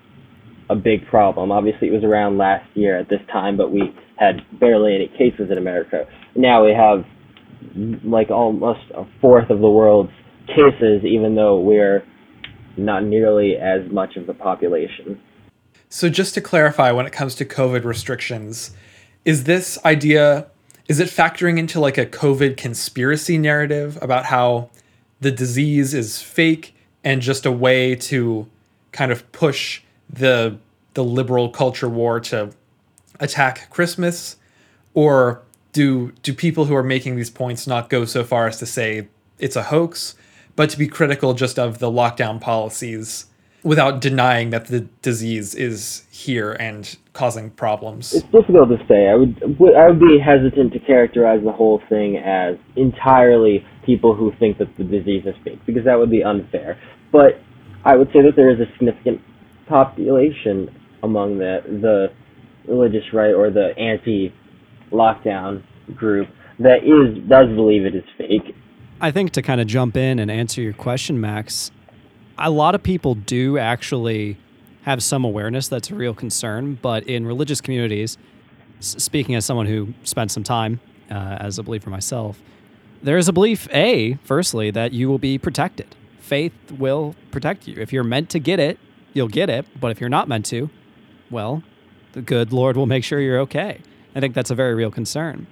a 0.71 0.75
big 0.75 1.07
problem. 1.07 1.53
Obviously, 1.53 1.89
it 1.89 1.93
was 1.93 2.05
around 2.05 2.39
last 2.39 2.69
year 2.75 2.99
at 2.99 3.09
this 3.09 3.21
time, 3.31 3.57
but 3.57 3.71
we 3.71 3.95
had 4.17 4.41
barely 4.59 4.95
any 4.95 5.09
cases 5.09 5.51
in 5.51 5.59
America. 5.59 6.07
Now 6.35 6.65
we 6.65 6.73
have 6.73 7.05
like 8.05 8.31
almost 8.31 8.81
a 8.95 9.05
fourth 9.21 9.51
of 9.51 9.61
the 9.61 9.71
world's 9.71 10.13
cases, 10.47 11.05
even 11.05 11.35
though 11.35 11.61
we're 11.61 12.03
not 12.77 13.05
nearly 13.05 13.57
as 13.57 13.91
much 13.91 14.17
of 14.17 14.27
the 14.27 14.35
population. 14.35 15.21
So, 15.91 16.09
just 16.09 16.35
to 16.35 16.41
clarify, 16.41 16.93
when 16.93 17.07
it 17.07 17.13
comes 17.13 17.35
to 17.37 17.45
COVID 17.45 17.85
restrictions, 17.85 18.73
is 19.25 19.45
this 19.45 19.79
idea 19.85 20.47
is 20.89 21.01
it 21.01 21.09
factoring 21.09 21.59
into 21.59 21.81
like 21.81 21.99
a 21.99 22.07
COVID 22.07 22.57
conspiracy 22.57 23.37
narrative 23.37 23.99
about 24.01 24.25
how 24.25 24.71
the 25.21 25.31
disease 25.31 25.95
is 25.95 26.23
fake 26.23 26.75
and 27.05 27.23
just 27.23 27.47
a 27.47 27.53
way 27.53 27.95
to 27.95 28.49
kind 28.93 29.13
of 29.13 29.31
push 29.33 29.83
the 30.09 30.59
the 30.95 31.05
liberal 31.05 31.49
culture 31.49 31.89
war 31.89 32.19
to 32.19 32.51
attack 33.21 33.71
Christmas, 33.71 34.37
or 34.95 35.43
do 35.73 36.13
do 36.23 36.35
people 36.35 36.65
who 36.65 36.75
are 36.75 36.83
making 36.83 37.17
these 37.17 37.31
points 37.31 37.67
not 37.67 37.89
go 37.89 38.05
so 38.05 38.25
far 38.25 38.47
as 38.47 38.59
to 38.59 38.67
say 38.67 39.09
it's 39.39 39.57
a 39.57 39.65
hoax, 39.65 40.15
but 40.57 40.71
to 40.71 40.79
be 40.79 40.89
critical 40.89 41.35
just 41.35 41.59
of 41.59 41.79
the 41.79 41.91
lockdown 41.91 42.41
policies 42.41 43.27
without 43.63 44.01
denying 44.01 44.51
that 44.51 44.67
the 44.67 44.81
disease 45.03 45.55
is 45.55 46.07
here 46.11 46.53
and 46.53 46.97
causing 47.13 47.51
problems. 47.51 48.13
It's 48.15 48.25
difficult 48.27 48.69
to 48.69 48.79
say. 48.87 49.09
I 49.09 49.15
would 49.15 49.43
I 49.77 49.89
would 49.89 50.01
be 50.01 50.19
hesitant 50.19 50.73
to 50.73 50.79
characterize 50.81 51.43
the 51.43 51.53
whole 51.53 51.83
thing 51.89 52.17
as 52.17 52.57
entirely 52.77 53.65
people 53.85 54.15
who 54.15 54.33
think 54.39 54.59
that 54.59 54.69
the 54.77 54.85
disease 54.85 55.25
is 55.27 55.35
fake 55.45 55.59
because 55.67 55.85
that 55.85 55.99
would 55.99 56.11
be 56.11 56.23
unfair. 56.23 56.81
But 57.11 57.41
I 57.85 57.97
would 57.97 58.09
say 58.09 58.23
that 58.23 58.37
there 58.37 58.51
is 58.51 58.61
a 58.61 58.71
significant 58.73 59.21
population 59.69 60.75
among 61.03 61.39
the 61.39 61.61
the 61.67 62.13
religious 62.71 63.05
right 63.13 63.33
or 63.33 63.51
the 63.51 63.77
anti-lockdown 63.79 65.63
group 65.95 66.29
that 66.59 66.85
is 66.85 67.29
does 67.29 67.49
believe 67.49 67.85
it 67.85 67.95
is 67.95 68.05
fake. 68.17 68.55
I 69.01 69.11
think 69.11 69.31
to 69.33 69.43
kind 69.43 69.61
of 69.61 69.67
jump 69.67 69.97
in 69.97 70.19
and 70.19 70.31
answer 70.31 70.61
your 70.61 70.73
question, 70.73 71.21
Max, 71.21 71.71
a 72.39 72.51
lot 72.51 72.75
of 72.75 72.83
people 72.83 73.15
do 73.15 73.59
actually 73.59 74.37
have 74.83 75.03
some 75.03 75.25
awareness 75.25 75.69
that's 75.69 75.91
a 75.91 75.95
real 75.95 76.15
concern, 76.15 76.79
but 76.81 77.05
in 77.05 77.27
religious 77.27 77.61
communities, 77.61 78.17
speaking 78.81 79.35
as 79.35 79.45
someone 79.45 79.67
who 79.67 79.93
spent 80.05 80.31
some 80.31 80.45
time 80.45 80.81
uh, 81.11 81.37
as 81.41 81.59
a 81.59 81.63
believer 81.63 81.91
myself, 81.91 82.41
there 83.03 83.17
is 83.17 83.29
a 83.29 83.33
belief, 83.33 83.69
A, 83.73 84.15
firstly, 84.25 84.71
that 84.71 84.93
you 84.93 85.09
will 85.09 85.19
be 85.19 85.39
protected. 85.39 85.95
Faith 86.19 86.53
will 86.73 87.15
protect 87.31 87.69
you. 87.69 87.75
If 87.79 87.93
you're 87.93 88.05
meant 88.05 88.29
to 88.31 88.39
get 88.39 88.59
it, 88.59 88.79
you'll 89.13 89.29
get 89.29 89.49
it. 89.49 89.67
But 89.81 89.91
if 89.91 90.01
you're 90.01 90.11
not 90.11 90.29
meant 90.29 90.47
to, 90.47 90.69
well, 91.31 91.63
the 92.13 92.23
good 92.23 92.53
Lord 92.53 92.77
will 92.77 92.87
make 92.87 93.05
sure 93.05 93.21
you're 93.21 93.41
okay. 93.41 93.81
I 94.15 94.21
think 94.21 94.35
that's 94.35 94.51
a 94.51 94.55
very 94.55 94.75
real 94.75 94.91
concern. 94.91 95.47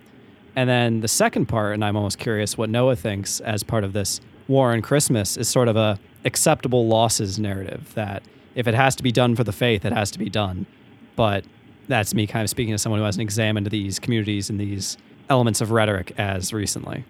And 0.57 0.68
then 0.68 1.01
the 1.01 1.09
second 1.09 1.46
part, 1.46 1.75
and 1.75 1.85
I'm 1.85 1.96
almost 1.96 2.18
curious 2.18 2.57
what 2.57 2.70
Noah 2.70 2.96
thinks 2.96 3.40
as 3.40 3.62
part 3.62 3.85
of 3.85 3.92
this 3.92 4.20
war 4.49 4.72
on 4.72 4.83
Christmas, 4.83 5.37
is 5.37 5.49
sort 5.49 5.68
of 5.68 5.77
a 5.77 5.99
acceptable 6.27 6.87
losses 6.87 7.39
narrative 7.39 7.93
that 7.95 8.23
if 8.55 8.67
it 8.67 8.75
has 8.75 8.97
to 8.97 9.03
be 9.03 9.12
done 9.12 9.37
for 9.37 9.45
the 9.45 9.53
faith, 9.53 9.85
it 9.85 9.93
has 9.93 10.11
to 10.11 10.19
be 10.19 10.29
done. 10.29 10.67
But 11.15 11.45
that's 11.89 12.15
me 12.15 12.27
kind 12.27 12.43
of 12.43 12.51
speaking 12.51 12.75
as 12.75 12.83
someone 12.83 13.01
who 13.01 13.05
hasn't 13.05 13.23
examined 13.23 13.69
these 13.69 13.99
communities 13.99 14.51
and 14.51 14.59
these 14.61 14.99
elements 15.31 15.61
of 15.61 15.71
rhetoric 15.71 16.12
as 16.19 16.53
recently. 16.53 17.05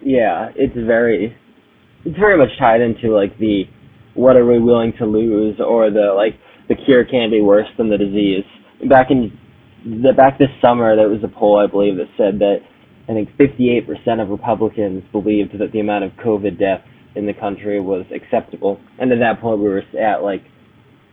Yeah, 0.00 0.50
it's 0.56 0.74
very 0.74 1.36
it's 2.04 2.18
very 2.18 2.36
much 2.36 2.50
tied 2.58 2.80
into 2.80 3.14
like 3.14 3.38
the 3.38 3.64
what 4.14 4.36
are 4.36 4.46
we 4.46 4.58
willing 4.58 4.92
to 4.98 5.06
lose 5.06 5.60
or 5.60 5.90
the 5.90 6.12
like 6.16 6.38
the 6.68 6.74
cure 6.74 7.04
can 7.04 7.30
be 7.30 7.40
worse 7.40 7.68
than 7.76 7.90
the 7.90 7.98
disease. 7.98 8.44
Back 8.88 9.10
in 9.10 9.38
the 9.84 10.12
back 10.12 10.38
this 10.38 10.48
summer 10.62 10.96
there 10.96 11.08
was 11.08 11.22
a 11.22 11.28
poll 11.28 11.58
I 11.58 11.66
believe 11.66 11.96
that 11.96 12.08
said 12.16 12.38
that 12.38 12.60
I 13.08 13.12
think 13.12 13.36
58% 13.36 14.22
of 14.22 14.30
Republicans 14.30 15.04
believed 15.12 15.58
that 15.58 15.72
the 15.72 15.80
amount 15.80 16.04
of 16.04 16.12
COVID 16.12 16.58
deaths 16.58 16.88
in 17.14 17.26
the 17.26 17.32
country 17.32 17.80
was 17.80 18.04
acceptable. 18.14 18.80
And 18.98 19.12
at 19.12 19.18
that 19.18 19.40
point, 19.40 19.60
we 19.60 19.68
were 19.68 19.82
at 20.00 20.22
like, 20.22 20.42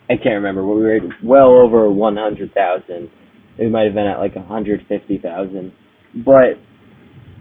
I 0.10 0.16
can't 0.16 0.36
remember, 0.36 0.66
we 0.66 0.82
were 0.82 1.00
well 1.24 1.52
over 1.52 1.90
100,000. 1.90 3.12
We 3.60 3.70
might 3.70 3.86
have 3.86 3.94
been 3.94 4.08
at 4.08 4.20
like 4.20 4.36
150,000. 4.36 5.74
But 6.26 6.60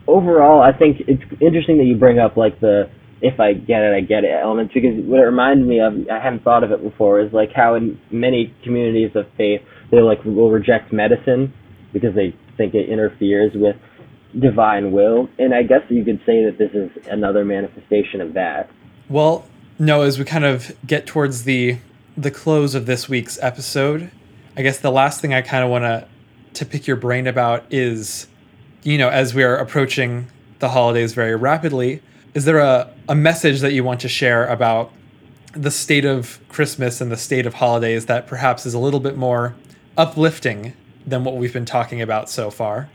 overall, 0.06 0.62
I 0.62 0.76
think 0.76 0.98
it's 1.08 1.22
interesting 1.40 1.78
that 1.78 1.84
you 1.84 1.96
bring 1.96 2.18
up 2.18 2.36
like 2.36 2.60
the 2.60 2.90
if 3.22 3.38
I 3.38 3.52
get 3.52 3.82
it, 3.82 3.92
I 3.94 4.00
get 4.00 4.24
it 4.24 4.32
elements 4.32 4.72
because 4.72 4.96
what 5.04 5.20
it 5.20 5.24
reminded 5.24 5.66
me 5.66 5.80
of, 5.80 5.92
I 6.10 6.22
hadn't 6.22 6.42
thought 6.42 6.64
of 6.64 6.72
it 6.72 6.82
before, 6.82 7.20
is 7.20 7.32
like 7.32 7.50
how 7.54 7.74
in 7.74 8.00
many 8.10 8.54
communities 8.64 9.10
of 9.14 9.26
faith, 9.36 9.60
they 9.90 10.00
like 10.00 10.24
will 10.24 10.50
reject 10.50 10.92
medicine 10.92 11.52
because 11.92 12.14
they 12.14 12.34
think 12.56 12.74
it 12.74 12.88
interferes 12.88 13.52
with 13.54 13.76
divine 14.38 14.92
will. 14.92 15.28
And 15.38 15.54
I 15.54 15.62
guess 15.62 15.82
you 15.88 16.04
could 16.04 16.20
say 16.24 16.44
that 16.44 16.56
this 16.58 16.72
is 16.72 16.90
another 17.08 17.44
manifestation 17.44 18.20
of 18.20 18.34
that. 18.34 18.70
Well, 19.08 19.44
no, 19.78 20.02
as 20.02 20.18
we 20.18 20.24
kind 20.24 20.44
of 20.44 20.72
get 20.86 21.06
towards 21.06 21.44
the 21.44 21.78
the 22.16 22.30
close 22.30 22.74
of 22.74 22.86
this 22.86 23.08
week's 23.08 23.38
episode, 23.40 24.10
I 24.56 24.62
guess 24.62 24.78
the 24.78 24.90
last 24.90 25.20
thing 25.20 25.32
I 25.32 25.42
kind 25.42 25.64
of 25.64 25.70
want 25.70 25.84
to 25.84 26.06
to 26.54 26.66
pick 26.66 26.86
your 26.86 26.96
brain 26.96 27.26
about 27.26 27.64
is, 27.70 28.26
you 28.82 28.98
know, 28.98 29.08
as 29.08 29.34
we 29.34 29.42
are 29.42 29.56
approaching 29.56 30.26
the 30.58 30.68
holidays 30.68 31.14
very 31.14 31.34
rapidly, 31.34 32.02
is 32.34 32.44
there 32.44 32.58
a, 32.58 32.92
a 33.08 33.14
message 33.14 33.60
that 33.60 33.72
you 33.72 33.84
want 33.84 34.00
to 34.00 34.08
share 34.08 34.46
about 34.46 34.92
the 35.52 35.70
state 35.70 36.04
of 36.04 36.40
Christmas 36.48 37.00
and 37.00 37.10
the 37.10 37.16
state 37.16 37.46
of 37.46 37.54
holidays 37.54 38.06
that 38.06 38.26
perhaps 38.26 38.66
is 38.66 38.74
a 38.74 38.78
little 38.78 39.00
bit 39.00 39.16
more 39.16 39.54
uplifting 39.96 40.74
than 41.06 41.24
what 41.24 41.36
we've 41.36 41.52
been 41.52 41.64
talking 41.64 42.00
about 42.00 42.28
so 42.30 42.50
far? 42.50 42.88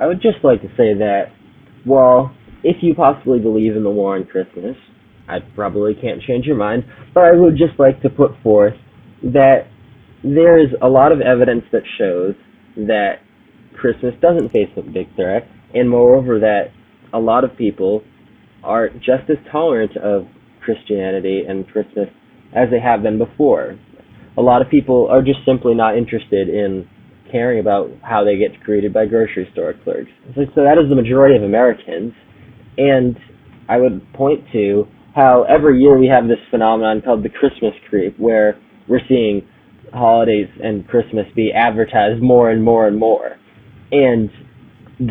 I 0.00 0.06
would 0.06 0.20
just 0.20 0.44
like 0.44 0.62
to 0.62 0.68
say 0.68 0.94
that, 0.98 1.32
well, 1.86 2.34
if 2.62 2.76
you 2.82 2.94
possibly 2.94 3.38
believe 3.38 3.76
in 3.76 3.82
the 3.82 3.90
war 3.90 4.16
on 4.16 4.26
Christmas, 4.26 4.76
I 5.28 5.38
probably 5.54 5.94
can't 5.94 6.20
change 6.22 6.44
your 6.44 6.56
mind, 6.56 6.84
but 7.14 7.24
I 7.24 7.32
would 7.32 7.56
just 7.56 7.78
like 7.78 8.02
to 8.02 8.10
put 8.10 8.32
forth 8.42 8.74
that 9.22 9.68
there 10.22 10.58
is 10.58 10.68
a 10.82 10.88
lot 10.88 11.12
of 11.12 11.20
evidence 11.20 11.64
that 11.72 11.82
shows 11.98 12.34
that 12.76 13.20
Christmas 13.78 14.14
doesn't 14.20 14.50
face 14.50 14.68
a 14.76 14.82
big 14.82 15.14
threat, 15.14 15.48
and 15.72 15.88
moreover, 15.88 16.40
that 16.40 16.72
a 17.12 17.18
lot 17.18 17.44
of 17.44 17.56
people 17.56 18.02
are 18.62 18.88
just 18.90 19.28
as 19.30 19.38
tolerant 19.50 19.96
of 19.96 20.26
Christianity 20.62 21.44
and 21.48 21.66
Christmas 21.68 22.08
as 22.54 22.68
they 22.70 22.80
have 22.80 23.02
been 23.02 23.18
before. 23.18 23.78
A 24.36 24.42
lot 24.42 24.60
of 24.60 24.68
people 24.68 25.08
are 25.10 25.22
just 25.22 25.38
simply 25.46 25.74
not 25.74 25.96
interested 25.96 26.48
in 26.48 26.88
caring 27.30 27.60
about 27.60 27.90
how 28.02 28.24
they 28.24 28.36
get 28.36 28.58
greeted 28.60 28.92
by 28.92 29.06
grocery 29.06 29.48
store 29.52 29.74
clerks. 29.84 30.10
So, 30.34 30.42
so 30.54 30.62
that 30.62 30.78
is 30.78 30.88
the 30.88 30.96
majority 30.96 31.36
of 31.36 31.42
Americans. 31.42 32.12
And 32.78 33.16
I 33.68 33.78
would 33.78 34.00
point 34.14 34.44
to 34.52 34.86
how 35.14 35.44
every 35.44 35.80
year 35.80 35.98
we 35.98 36.06
have 36.06 36.28
this 36.28 36.38
phenomenon 36.50 37.02
called 37.02 37.22
the 37.22 37.28
Christmas 37.28 37.74
creep, 37.88 38.18
where 38.18 38.60
we're 38.88 39.00
seeing 39.08 39.46
holidays 39.92 40.48
and 40.62 40.86
Christmas 40.86 41.26
be 41.34 41.52
advertised 41.52 42.22
more 42.22 42.50
and 42.50 42.62
more 42.62 42.86
and 42.86 42.98
more. 42.98 43.36
And 43.92 44.30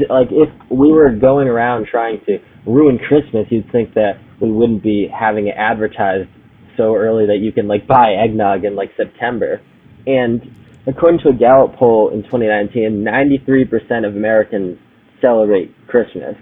like 0.10 0.28
if 0.32 0.50
we 0.70 0.92
were 0.92 1.12
going 1.12 1.48
around 1.48 1.88
trying 1.90 2.22
to 2.26 2.40
ruin 2.66 2.98
Christmas, 2.98 3.48
you'd 3.50 3.72
think 3.72 3.94
that 3.96 4.14
we 4.42 4.52
wouldn't 4.52 4.84
be 4.84 5.08
having 5.08 5.48
it 5.48 5.56
advertised 5.58 6.30
so 6.78 6.96
early 6.96 7.26
that 7.26 7.40
you 7.40 7.52
can 7.52 7.68
like 7.68 7.88
buy 7.88 8.14
eggnog 8.14 8.64
in 8.64 8.76
like 8.76 8.92
September. 8.96 9.62
And 10.08 10.42
According 10.90 11.20
to 11.22 11.30
a 11.30 11.34
Gallup 11.34 11.76
poll 11.76 12.10
in 12.12 12.24
2019, 12.24 13.06
93% 13.06 14.08
of 14.08 14.16
Americans 14.16 14.80
celebrate 15.22 15.72
Christmas. 15.88 16.36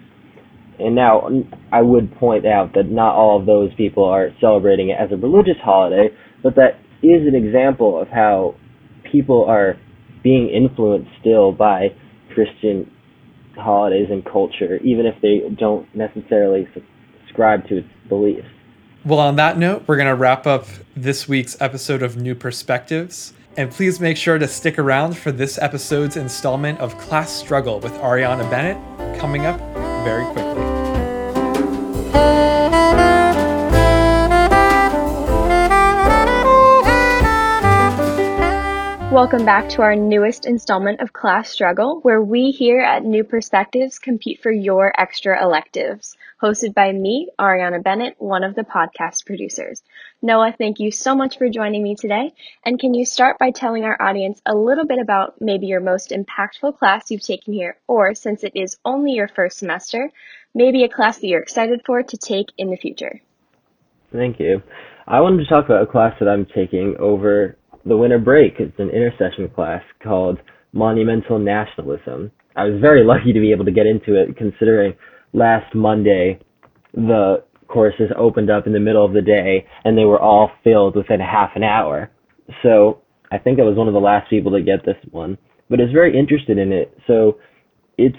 And 0.80 0.96
now, 0.96 1.28
I 1.74 1.82
would 1.82 2.16
point 2.16 2.46
out 2.46 2.74
that 2.76 2.90
not 2.90 3.16
all 3.16 3.40
of 3.40 3.46
those 3.46 3.74
people 3.76 4.06
are 4.06 4.30
celebrating 4.40 4.90
it 4.90 4.98
as 5.00 5.12
a 5.12 5.18
religious 5.18 5.58
holiday, 5.62 6.10
but 6.44 6.56
that 6.56 6.80
is 7.04 7.28
an 7.28 7.36
example 7.36 8.00
of 8.00 8.08
how 8.08 8.56
people 9.12 9.44
are 9.46 9.76
being 10.24 10.50
influenced 10.50 11.10
still 11.20 11.52
by 11.52 11.88
Christian 12.34 12.90
holidays 13.56 14.08
and 14.12 14.24
culture, 14.24 14.78
even 14.78 15.06
if 15.06 15.16
they 15.22 15.42
don't 15.58 15.94
necessarily 15.96 16.68
subscribe 17.26 17.68
to 17.68 17.80
its 17.80 17.88
beliefs. 18.08 18.48
Well, 19.04 19.20
on 19.20 19.36
that 19.38 19.58
note, 19.58 19.84
we're 19.88 19.98
going 19.98 20.08
to 20.08 20.16
wrap 20.16 20.46
up 20.46 20.68
this 20.96 21.28
week's 21.28 21.60
episode 21.60 22.02
of 22.02 22.18
New 22.18 22.36
Perspectives. 22.36 23.34
And 23.58 23.72
please 23.72 24.00
make 24.00 24.17
sure 24.17 24.38
to 24.38 24.48
stick 24.48 24.78
around 24.78 25.17
for 25.17 25.32
this 25.32 25.58
episode's 25.58 26.15
installment 26.15 26.80
of 26.80 26.96
Class 27.00 27.32
Struggle 27.32 27.80
with 27.80 27.91
Ariana 27.93 28.48
Bennett 28.52 29.20
coming 29.20 29.48
up 29.48 29.60
very 30.04 30.24
quickly. 30.26 30.47
Welcome 39.17 39.45
back 39.45 39.67
to 39.69 39.82
our 39.82 39.95
newest 39.95 40.45
installment 40.45 41.01
of 41.01 41.12
Class 41.12 41.49
Struggle, 41.49 42.01
where 42.01 42.21
we 42.21 42.51
here 42.51 42.82
at 42.82 43.03
New 43.03 43.23
Perspectives 43.23 43.97
compete 43.97 44.43
for 44.43 44.51
your 44.51 44.93
extra 44.95 45.43
electives. 45.43 46.15
Hosted 46.39 46.75
by 46.75 46.91
me, 46.91 47.32
Ariana 47.39 47.82
Bennett, 47.82 48.13
one 48.19 48.43
of 48.43 48.53
the 48.53 48.62
podcast 48.62 49.25
producers. 49.25 49.82
Noah, 50.21 50.53
thank 50.56 50.80
you 50.80 50.91
so 50.91 51.15
much 51.15 51.39
for 51.39 51.49
joining 51.49 51.82
me 51.82 51.95
today. 51.95 52.32
And 52.63 52.80
can 52.80 52.93
you 52.93 53.06
start 53.06 53.39
by 53.39 53.49
telling 53.49 53.86
our 53.86 53.99
audience 53.99 54.39
a 54.45 54.53
little 54.53 54.86
bit 54.86 54.99
about 54.99 55.41
maybe 55.41 55.65
your 55.65 55.82
most 55.82 56.12
impactful 56.12 56.77
class 56.77 57.10
you've 57.10 57.25
taken 57.25 57.53
here, 57.53 57.77
or 57.88 58.13
since 58.13 58.43
it 58.43 58.51
is 58.53 58.77
only 58.86 59.13
your 59.13 59.30
first 59.30 59.58
semester, 59.58 60.12
maybe 60.53 60.84
a 60.84 60.89
class 60.89 61.17
that 61.17 61.27
you're 61.27 61.41
excited 61.41 61.82
for 61.88 62.03
to 62.03 62.17
take 62.17 62.49
in 62.60 62.69
the 62.69 62.77
future? 62.77 63.19
Thank 64.12 64.39
you. 64.39 64.62
I 65.08 65.21
wanted 65.21 65.43
to 65.43 65.49
talk 65.49 65.65
about 65.65 65.82
a 65.82 65.88
class 65.88 66.13
that 66.19 66.30
I'm 66.30 66.45
taking 66.45 66.95
over 66.99 67.58
the 67.88 67.97
winter 67.97 68.19
break. 68.19 68.56
It's 68.60 68.78
an 68.80 68.89
intersession 68.89 69.50
class 69.54 69.82
called 70.04 70.39
Monumental 70.73 71.39
Nationalism. 71.39 72.32
I 72.56 72.65
was 72.65 72.82
very 72.82 73.04
lucky 73.04 73.34
to 73.34 73.39
be 73.39 73.52
able 73.52 73.65
to 73.65 73.71
get 73.71 73.86
into 73.86 74.15
it 74.15 74.36
considering 74.38 74.93
last 75.34 75.73
Monday 75.76 76.39
the 76.93 77.43
courses 77.67 78.10
opened 78.17 78.50
up 78.50 78.65
in 78.65 78.73
the 78.73 78.80
middle 78.80 79.06
of 79.06 79.13
the 79.13 79.21
day 79.21 79.65
and 79.84 79.97
they 79.97 80.06
were 80.06 80.19
all 80.19 80.52
filled 80.63 80.95
within 80.95 81.19
half 81.19 81.52
an 81.56 81.63
hour. 81.63 82.10
So 82.63 83.02
I 83.32 83.38
think 83.38 83.60
I 83.60 83.63
was 83.63 83.78
one 83.78 83.88
of 83.88 83.93
the 83.93 84.00
last 84.00 84.30
people 84.30 84.52
to 84.54 84.62
get 84.62 84.86
this 84.86 84.95
one, 85.12 85.38
but 85.69 85.80
it's 85.80 85.91
very 85.91 86.17
interested 86.17 86.58
in 86.58 86.71
it. 86.71 86.97
So 87.08 87.38
it's 87.97 88.15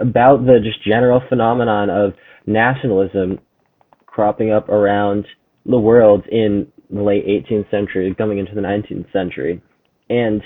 about 0.00 0.46
the 0.46 0.58
just 0.62 0.82
general 0.84 1.20
phenomenon 1.28 1.90
of 1.90 2.14
nationalism 2.46 3.38
cropping 4.06 4.52
up 4.52 4.68
around 4.68 5.26
the 5.66 5.78
world 5.78 6.24
in 6.30 6.66
the 6.92 7.02
late 7.02 7.26
18th 7.26 7.70
century, 7.70 8.14
coming 8.16 8.38
into 8.38 8.54
the 8.54 8.60
19th 8.60 9.12
century. 9.12 9.62
And 10.10 10.42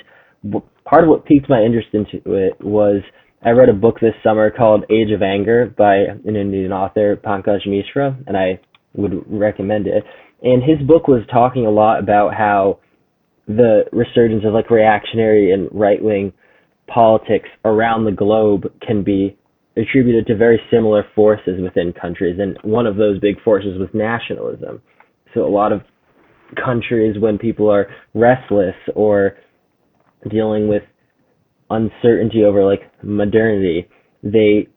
part 0.84 1.04
of 1.04 1.10
what 1.10 1.24
piqued 1.26 1.48
my 1.48 1.62
interest 1.62 1.88
into 1.92 2.18
it 2.34 2.60
was 2.60 3.02
I 3.44 3.50
read 3.50 3.68
a 3.68 3.74
book 3.74 4.00
this 4.00 4.14
summer 4.24 4.50
called 4.50 4.84
Age 4.90 5.12
of 5.12 5.22
Anger 5.22 5.72
by 5.76 5.96
an 5.96 6.36
Indian 6.36 6.72
author, 6.72 7.16
Pankaj 7.16 7.66
Mishra, 7.66 8.16
and 8.26 8.36
I 8.36 8.60
would 8.94 9.22
recommend 9.26 9.86
it. 9.86 10.04
And 10.42 10.62
his 10.62 10.86
book 10.86 11.08
was 11.08 11.22
talking 11.30 11.66
a 11.66 11.70
lot 11.70 12.00
about 12.00 12.34
how 12.34 12.80
the 13.46 13.84
resurgence 13.92 14.44
of 14.44 14.52
like 14.52 14.70
reactionary 14.70 15.52
and 15.52 15.68
right 15.72 16.02
wing 16.02 16.32
politics 16.88 17.48
around 17.64 18.04
the 18.04 18.12
globe 18.12 18.64
can 18.84 19.02
be 19.02 19.36
attributed 19.76 20.26
to 20.26 20.36
very 20.36 20.60
similar 20.70 21.04
forces 21.14 21.60
within 21.60 21.92
countries. 21.92 22.38
And 22.40 22.58
one 22.62 22.86
of 22.86 22.96
those 22.96 23.20
big 23.20 23.40
forces 23.42 23.78
was 23.78 23.88
nationalism. 23.92 24.82
So 25.34 25.44
a 25.44 25.48
lot 25.48 25.72
of 25.72 25.82
countries, 26.54 27.16
when 27.18 27.38
people 27.38 27.70
are 27.70 27.88
restless 28.14 28.74
or 28.94 29.36
dealing 30.30 30.68
with 30.68 30.82
uncertainty 31.70 32.44
over 32.44 32.64
like 32.64 32.82
modernity, 33.02 33.88
they 34.22 34.68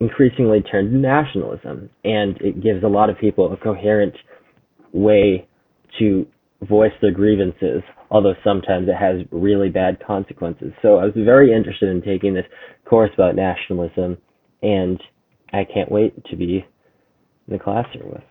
increasingly 0.00 0.60
turn 0.62 0.90
to 0.90 0.96
nationalism. 0.96 1.90
And 2.04 2.36
it 2.40 2.62
gives 2.62 2.82
a 2.84 2.88
lot 2.88 3.10
of 3.10 3.18
people 3.18 3.52
a 3.52 3.56
coherent 3.56 4.14
way 4.92 5.46
to 5.98 6.26
voice 6.62 6.92
their 7.00 7.12
grievances, 7.12 7.82
although 8.10 8.34
sometimes 8.42 8.88
it 8.88 8.96
has 8.96 9.26
really 9.30 9.68
bad 9.68 9.98
consequences. 10.04 10.72
So 10.82 10.96
I 10.96 11.04
was 11.04 11.14
very 11.16 11.54
interested 11.54 11.88
in 11.88 12.02
taking 12.02 12.34
this 12.34 12.46
course 12.84 13.10
about 13.14 13.36
nationalism, 13.36 14.18
and 14.62 15.00
I 15.52 15.64
can't 15.64 15.90
wait 15.90 16.24
to 16.26 16.36
be 16.36 16.64
in 17.46 17.52
the 17.52 17.58
classroom 17.58 18.10
with. 18.10 18.22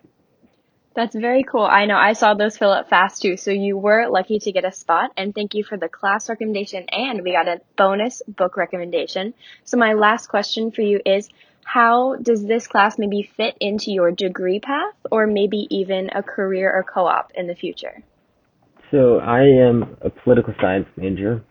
That's 0.98 1.16
very 1.16 1.44
cool. 1.44 1.62
I 1.62 1.86
know 1.86 1.96
I 1.96 2.14
saw 2.14 2.34
those 2.34 2.58
fill 2.58 2.72
up 2.72 2.90
fast 2.90 3.22
too. 3.22 3.38
So 3.38 3.52
you 3.52 3.78
were 3.78 4.10
lucky 4.10 4.40
to 4.40 4.52
get 4.52 4.66
a 4.66 4.72
spot 4.72 5.12
and 5.16 5.36
thank 5.36 5.54
you 5.54 5.64
for 5.64 5.78
the 5.78 5.88
class 5.88 6.28
recommendation 6.28 6.88
and 6.90 7.22
we 7.22 7.34
got 7.34 7.48
a 7.48 7.62
bonus 7.76 8.24
book 8.28 8.58
recommendation. 8.58 9.36
So 9.64 9.78
my 9.78 9.94
last 9.94 10.26
question 10.26 10.72
for 10.72 10.82
you 10.82 11.00
is 11.06 11.30
how 11.64 12.16
does 12.16 12.44
this 12.44 12.66
class 12.66 12.98
maybe 12.98 13.30
fit 13.38 13.56
into 13.62 13.92
your 13.92 14.10
degree 14.10 14.60
path 14.60 14.96
or 15.12 15.28
maybe 15.28 15.68
even 15.70 16.10
a 16.16 16.24
career 16.24 16.74
or 16.74 16.82
co-op 16.82 17.32
in 17.36 17.46
the 17.46 17.54
future? 17.54 18.02
So 18.90 19.20
I 19.20 19.42
am 19.44 19.98
a 20.02 20.10
political 20.10 20.56
science 20.60 20.88
major 20.96 21.44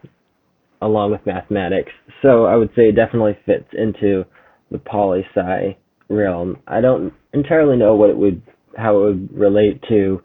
along 0.82 1.12
with 1.12 1.24
mathematics. 1.24 1.92
So 2.20 2.46
I 2.46 2.56
would 2.56 2.70
say 2.74 2.88
it 2.88 2.96
definitely 2.96 3.38
fits 3.46 3.68
into 3.74 4.24
the 4.72 4.78
poli 4.78 5.24
sci 5.36 5.76
realm. 6.08 6.58
I 6.66 6.80
don't 6.80 7.14
entirely 7.32 7.76
know 7.76 7.94
what 7.94 8.10
it 8.10 8.16
would 8.16 8.42
how 8.76 8.98
it 8.98 9.04
would 9.04 9.36
relate 9.36 9.82
to 9.88 10.22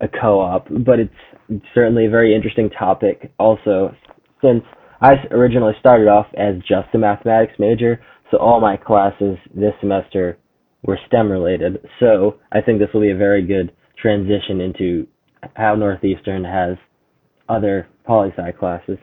a 0.00 0.08
co-op, 0.08 0.68
but 0.84 0.98
it's 0.98 1.62
certainly 1.74 2.06
a 2.06 2.10
very 2.10 2.34
interesting 2.34 2.70
topic 2.70 3.32
also 3.38 3.94
since 4.42 4.62
I 5.00 5.14
originally 5.30 5.74
started 5.80 6.08
off 6.08 6.26
as 6.36 6.56
just 6.60 6.94
a 6.94 6.98
mathematics 6.98 7.54
major, 7.58 8.00
so 8.30 8.38
all 8.38 8.60
my 8.60 8.76
classes 8.76 9.36
this 9.54 9.72
semester 9.80 10.38
were 10.82 10.98
STEM 11.06 11.30
related. 11.30 11.86
So 11.98 12.38
I 12.52 12.60
think 12.60 12.78
this 12.78 12.88
will 12.92 13.00
be 13.00 13.10
a 13.10 13.16
very 13.16 13.46
good 13.46 13.72
transition 14.00 14.60
into 14.60 15.06
how 15.54 15.74
Northeastern 15.74 16.44
has 16.44 16.76
other 17.48 17.88
poli 18.04 18.30
sci 18.36 18.52
classes. 18.52 18.98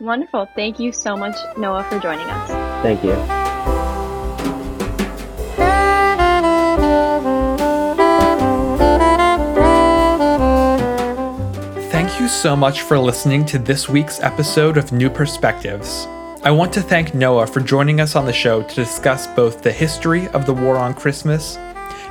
Wonderful. 0.00 0.48
Thank 0.56 0.80
you 0.80 0.92
so 0.92 1.16
much, 1.16 1.36
Noah, 1.56 1.84
for 1.84 1.98
joining 2.00 2.26
us. 2.26 2.50
Thank 2.82 3.04
you. 3.04 3.41
You 12.22 12.28
so 12.28 12.54
much 12.54 12.82
for 12.82 13.00
listening 13.00 13.44
to 13.44 13.58
this 13.58 13.88
week's 13.88 14.20
episode 14.20 14.76
of 14.76 14.92
New 14.92 15.10
Perspectives. 15.10 16.06
I 16.44 16.52
want 16.52 16.72
to 16.74 16.80
thank 16.80 17.14
Noah 17.14 17.48
for 17.48 17.58
joining 17.58 18.00
us 18.00 18.14
on 18.14 18.26
the 18.26 18.32
show 18.32 18.62
to 18.62 18.74
discuss 18.76 19.26
both 19.26 19.60
the 19.60 19.72
history 19.72 20.28
of 20.28 20.46
the 20.46 20.54
War 20.54 20.76
on 20.76 20.94
Christmas 20.94 21.56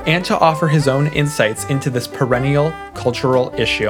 and 0.05 0.25
to 0.25 0.37
offer 0.37 0.67
his 0.67 0.89
own 0.89 1.07
insights 1.13 1.63
into 1.69 1.89
this 1.89 2.09
perennial 2.09 2.73
cultural 2.93 3.53
issue. 3.57 3.89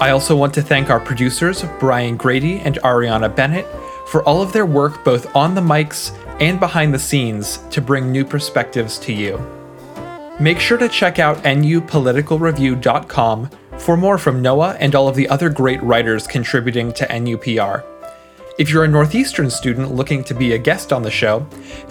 I 0.00 0.10
also 0.10 0.34
want 0.34 0.54
to 0.54 0.62
thank 0.62 0.90
our 0.90 0.98
producers, 0.98 1.64
Brian 1.78 2.16
Grady 2.16 2.58
and 2.58 2.80
Ariana 2.80 3.32
Bennett, 3.32 3.66
for 4.08 4.24
all 4.24 4.42
of 4.42 4.52
their 4.52 4.66
work 4.66 5.04
both 5.04 5.36
on 5.36 5.54
the 5.54 5.60
mics 5.60 6.10
and 6.40 6.58
behind 6.58 6.92
the 6.92 6.98
scenes 6.98 7.60
to 7.70 7.80
bring 7.80 8.10
new 8.10 8.24
perspectives 8.24 8.98
to 9.00 9.12
you. 9.12 9.38
Make 10.40 10.58
sure 10.58 10.78
to 10.78 10.88
check 10.88 11.20
out 11.20 11.44
nupoliticalreview.com 11.44 13.50
for 13.78 13.96
more 13.96 14.18
from 14.18 14.42
Noah 14.42 14.76
and 14.78 14.94
all 14.94 15.08
of 15.08 15.16
the 15.16 15.28
other 15.28 15.48
great 15.48 15.82
writers 15.82 16.26
contributing 16.26 16.92
to 16.94 17.06
NUPR. 17.06 17.84
If 18.58 18.70
you're 18.70 18.84
a 18.84 18.88
Northeastern 18.88 19.50
student 19.50 19.94
looking 19.94 20.24
to 20.24 20.34
be 20.34 20.52
a 20.52 20.58
guest 20.58 20.92
on 20.92 21.02
the 21.02 21.10
show, 21.10 21.40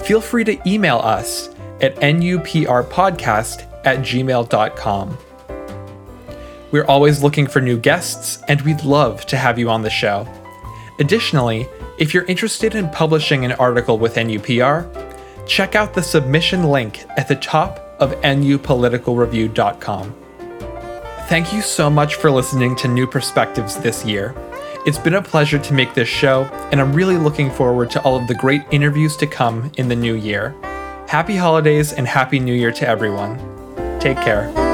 feel 0.06 0.19
free 0.19 0.43
to 0.43 0.69
email 0.69 0.97
us 0.97 1.50
at 1.82 1.95
nuprpodcast 1.95 3.86
at 3.86 4.00
gmail.com. 4.00 5.17
We're 6.71 6.86
always 6.86 7.23
looking 7.23 7.47
for 7.47 7.62
new 7.62 7.78
guests, 7.78 8.43
and 8.50 8.60
we'd 8.62 8.84
love 8.84 9.26
to 9.28 9.38
have 9.38 9.58
you 9.58 9.69
on 9.69 9.82
the 9.82 9.89
show. 9.89 10.28
Additionally, 11.00 11.69
if 11.97 12.13
you're 12.13 12.26
interested 12.26 12.76
in 12.76 12.89
publishing 12.89 13.45
an 13.45 13.54
article 13.54 13.97
with 13.97 14.15
NUPR, 14.15 15.47
check 15.47 15.76
out 15.76 15.93
the 15.93 16.04
submission 16.04 16.65
link 16.65 17.06
at 17.15 17.30
the 17.30 17.36
top 17.36 17.95
of 18.00 18.12
nupoliticalreview.com. 18.15 20.27
Thank 21.28 21.52
you 21.52 21.62
so 21.62 21.90
much 21.90 22.16
for 22.16 22.32
listening 22.32 22.74
to 22.78 22.88
New 22.88 23.06
Perspectives 23.06 23.76
this 23.76 24.06
year. 24.06 24.34
It's 24.86 24.98
been 24.98 25.16
a 25.16 25.22
pleasure 25.22 25.60
to 25.60 25.74
make 25.74 25.94
this 25.94 26.08
show, 26.08 26.46
and 26.72 26.80
I'm 26.80 26.94
really 26.94 27.18
looking 27.18 27.52
forward 27.52 27.92
to 27.92 28.02
all 28.04 28.16
of 28.16 28.28
the 28.28 28.36
great 28.36 28.62
interviews 28.72 29.18
to 29.18 29.28
come 29.28 29.70
in 29.76 29.90
the 29.90 29.96
new 29.96 30.16
year. 30.16 30.56
Happy 31.10 31.36
holidays 31.36 31.92
and 31.92 32.08
Happy 32.08 32.40
New 32.40 32.54
Year 32.54 32.72
to 32.72 32.88
everyone. 32.88 33.38
Take 34.00 34.16
care. 34.22 34.66